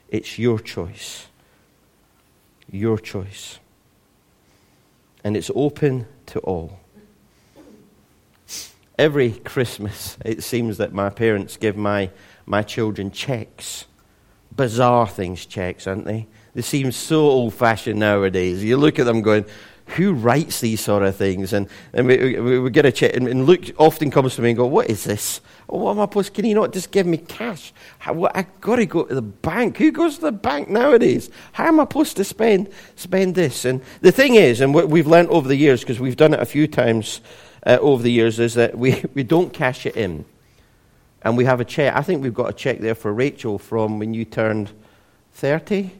It's 0.09 0.39
your 0.39 0.59
choice 0.59 1.27
your 2.71 2.97
choice. 2.97 3.59
And 5.25 5.35
it's 5.35 5.49
open 5.55 6.05
to 6.27 6.39
all. 6.41 6.79
Every 8.97 9.31
Christmas, 9.31 10.17
it 10.23 10.43
seems 10.43 10.77
that 10.77 10.93
my 10.93 11.09
parents 11.09 11.57
give 11.57 11.75
my, 11.75 12.11
my 12.45 12.61
children 12.61 13.09
checks. 13.09 13.85
Bizarre 14.55 15.07
things, 15.07 15.47
checks, 15.47 15.87
aren't 15.87 16.05
they? 16.05 16.27
They 16.53 16.61
seem 16.61 16.91
so 16.91 17.21
old 17.21 17.55
fashioned 17.55 17.99
nowadays. 17.99 18.63
You 18.63 18.77
look 18.77 18.99
at 18.99 19.05
them 19.05 19.23
going, 19.23 19.45
who 19.87 20.13
writes 20.13 20.59
these 20.59 20.81
sort 20.81 21.03
of 21.03 21.15
things? 21.15 21.53
And, 21.53 21.67
and 21.93 22.07
we, 22.07 22.39
we, 22.39 22.59
we 22.59 22.69
get 22.69 22.85
a 22.85 22.91
check, 22.91 23.15
and, 23.15 23.27
and 23.27 23.45
Luke 23.45 23.71
often 23.77 24.11
comes 24.11 24.35
to 24.35 24.41
me 24.41 24.49
and 24.49 24.57
go, 24.57 24.65
what 24.65 24.89
is 24.89 25.03
this? 25.03 25.41
Oh, 25.69 25.77
what 25.77 25.91
am 25.91 25.99
I 25.99 26.03
supposed 26.03 26.33
Can 26.33 26.45
you 26.45 26.55
not 26.55 26.73
just 26.73 26.91
give 26.91 27.05
me 27.05 27.17
cash? 27.17 27.73
I've 28.05 28.61
got 28.61 28.75
to 28.75 28.85
go 28.85 29.03
to 29.03 29.15
the 29.15 29.21
bank. 29.21 29.77
Who 29.77 29.91
goes 29.91 30.15
to 30.15 30.21
the 30.21 30.31
bank 30.31 30.69
nowadays? 30.69 31.29
How 31.53 31.67
am 31.67 31.79
I 31.79 31.83
supposed 31.83 32.17
to 32.17 32.23
spend, 32.23 32.69
spend 32.95 33.35
this? 33.35 33.65
And 33.65 33.81
the 34.01 34.11
thing 34.11 34.35
is, 34.35 34.61
and 34.61 34.73
what 34.73 34.89
we've 34.89 35.07
learned 35.07 35.29
over 35.29 35.47
the 35.47 35.55
years, 35.55 35.81
because 35.81 35.99
we've 35.99 36.17
done 36.17 36.33
it 36.33 36.39
a 36.39 36.45
few 36.45 36.67
times 36.67 37.21
uh, 37.65 37.77
over 37.81 38.03
the 38.03 38.11
years, 38.11 38.39
is 38.39 38.53
that 38.55 38.77
we, 38.77 39.03
we 39.13 39.23
don't 39.23 39.53
cash 39.53 39.85
it 39.85 39.95
in. 39.95 40.25
And 41.21 41.37
we 41.37 41.45
have 41.45 41.59
a 41.59 41.65
check. 41.65 41.95
I 41.95 42.01
think 42.01 42.21
we've 42.21 42.33
got 42.33 42.49
a 42.49 42.53
check 42.53 42.79
there 42.79 42.93
for 42.93 43.11
Rachel 43.11 43.57
from 43.57 43.97
when 43.97 44.13
you 44.13 44.25
turned 44.25 44.71
30. 45.33 45.91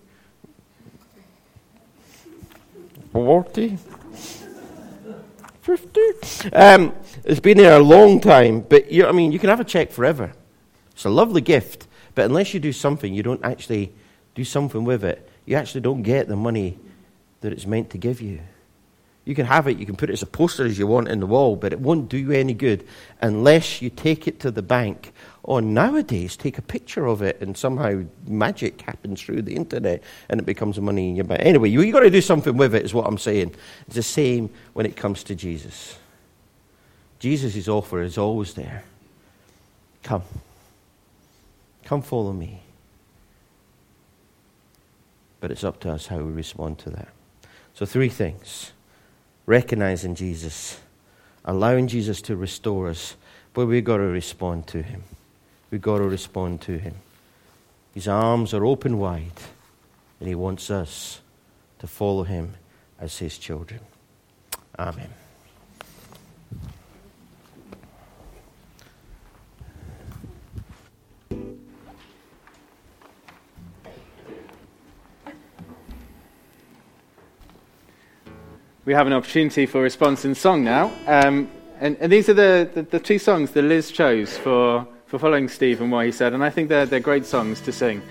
40. 3.16 3.78
50. 5.62 6.00
Um, 6.52 6.94
it's 7.24 7.40
been 7.40 7.56
there 7.56 7.80
a 7.80 7.82
long 7.82 8.20
time, 8.20 8.60
but 8.60 8.92
you, 8.92 9.08
I 9.08 9.14
mean, 9.14 9.32
you 9.32 9.40
can 9.40 9.50
have 9.50 9.62
a 9.62 9.64
check 9.64 9.94
forever. 9.94 10.34
It's 10.92 11.06
a 11.06 11.10
lovely 11.10 11.40
gift, 11.40 11.88
but 12.14 12.26
unless 12.26 12.54
you 12.54 12.60
do 12.60 12.74
something, 12.74 13.14
you 13.14 13.24
don't 13.24 13.42
actually 13.46 13.94
do 14.34 14.44
something 14.44 14.84
with 14.84 15.06
it. 15.06 15.30
You 15.46 15.56
actually 15.56 15.80
don't 15.80 16.02
get 16.02 16.28
the 16.28 16.36
money 16.36 16.78
that 17.40 17.54
it's 17.54 17.66
meant 17.66 17.90
to 17.92 17.98
give 17.98 18.20
you. 18.20 18.42
You 19.26 19.34
can 19.34 19.48
have 19.48 19.68
it, 19.68 19.80
you 19.80 19.88
can 19.88 19.96
put 19.96 20.12
it 20.12 20.14
as 20.14 20.22
a 20.22 20.28
poster 20.28 20.66
as 20.66 20.78
you 20.78 20.86
want 20.86 21.08
in 21.08 21.20
the 21.20 21.26
wall, 21.26 21.56
but 21.56 21.74
it 21.74 21.80
won't 21.80 22.10
do 22.10 22.18
you 22.18 22.32
any 22.32 22.54
good 22.54 22.88
unless 23.22 23.82
you 23.82 23.90
take 23.90 24.28
it 24.28 24.40
to 24.42 24.52
the 24.52 24.62
bank 24.62 25.12
or 25.42 25.62
nowadays, 25.62 26.38
take 26.38 26.60
a 26.60 26.62
picture 26.62 27.08
of 27.08 27.24
it 27.24 27.42
and 27.42 27.58
somehow 27.58 28.04
magic 28.28 28.82
happens 28.82 29.22
through 29.22 29.42
the 29.42 29.56
internet 29.56 30.04
and 30.30 30.40
it 30.40 30.46
becomes 30.46 30.80
money 30.80 31.10
in 31.10 31.16
your 31.16 31.26
bank. 31.26 31.42
Anyway, 31.44 31.70
you've 31.70 31.92
got 31.92 32.02
to 32.02 32.12
do 32.12 32.22
something 32.22 32.56
with 32.56 32.76
it, 32.76 32.86
is 32.86 32.94
what 32.94 33.08
I'm 33.08 33.18
saying. 33.18 33.56
It's 33.88 33.96
the 33.96 34.04
same 34.04 34.52
when 34.74 34.86
it 34.86 34.96
comes 34.96 35.24
to 35.24 35.36
Jesus. 35.36 35.98
Jesus' 37.18 37.68
offer 37.68 38.04
is 38.04 38.20
always 38.20 38.54
there. 38.54 38.84
Come. 40.04 40.24
Come 41.84 42.04
follow 42.04 42.32
me. 42.32 42.62
But 45.40 45.52
it's 45.52 45.64
up 45.64 45.80
to 45.82 45.92
us 45.92 46.08
how 46.08 46.18
we 46.18 46.32
respond 46.32 46.78
to 46.80 46.92
that. 46.92 47.10
So, 47.74 47.86
three 47.86 48.10
things 48.10 48.72
recognizing 49.46 50.16
Jesus, 50.16 50.80
allowing 51.44 51.88
Jesus 51.88 52.22
to 52.24 52.36
restore 52.36 52.90
us, 52.90 53.16
but 53.54 53.66
we've 53.68 53.84
got 53.84 53.98
to 53.98 54.04
respond 54.04 54.68
to 54.68 54.82
him. 54.82 55.04
We've 55.72 55.82
got 55.82 55.98
to 55.98 56.04
respond 56.04 56.62
to 56.62 56.78
him. 56.78 56.96
His 57.94 58.08
arms 58.08 58.54
are 58.54 58.66
open 58.66 58.98
wide, 58.98 59.42
and 60.20 60.28
he 60.28 60.36
wants 60.36 60.70
us 60.70 61.22
to 61.80 61.88
follow 61.88 62.24
him 62.24 62.56
as 63.00 63.18
his 63.18 63.38
children. 63.38 63.82
Amen. 64.78 65.10
We 78.86 78.94
have 78.94 79.08
an 79.08 79.14
opportunity 79.14 79.66
for 79.66 79.82
response 79.82 80.26
in 80.26 80.36
song 80.36 80.64
now. 80.64 80.92
Um, 81.08 81.50
and, 81.80 81.98
and 82.00 82.12
these 82.12 82.30
are 82.30 82.36
the, 82.36 82.70
the, 82.72 82.84
the 82.84 83.00
two 83.00 83.18
songs 83.18 83.50
that 83.54 83.64
Liz 83.64 83.90
chose 83.90 84.38
for, 84.38 84.88
for 85.08 85.18
following 85.18 85.50
Steve 85.50 85.82
and 85.82 85.92
what 85.92 86.06
he 86.06 86.12
said. 86.12 86.34
And 86.34 86.44
I 86.44 86.52
think 86.52 86.70
they're, 86.70 86.86
they're 86.86 87.00
great 87.00 87.26
songs 87.26 87.60
to 87.62 87.72
sing 87.72 88.04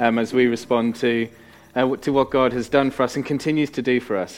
um, 0.00 0.18
as 0.18 0.32
we 0.32 0.46
respond 0.46 0.96
to, 0.96 1.28
uh, 1.76 1.94
to 1.98 2.12
what 2.12 2.30
God 2.30 2.52
has 2.54 2.68
done 2.68 2.90
for 2.90 3.04
us 3.04 3.14
and 3.14 3.24
continues 3.24 3.70
to 3.70 3.82
do 3.82 4.00
for 4.00 4.16
us. 4.16 4.36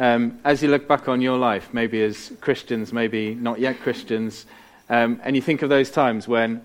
Um, 0.00 0.40
as 0.44 0.60
you 0.60 0.70
look 0.70 0.88
back 0.88 1.08
on 1.08 1.20
your 1.20 1.38
life, 1.38 1.68
maybe 1.72 2.02
as 2.02 2.32
Christians, 2.40 2.92
maybe 2.92 3.36
not 3.36 3.60
yet 3.60 3.78
Christians, 3.78 4.44
um, 4.90 5.20
and 5.22 5.36
you 5.36 5.42
think 5.42 5.62
of 5.62 5.68
those 5.68 5.88
times 5.88 6.26
when 6.26 6.62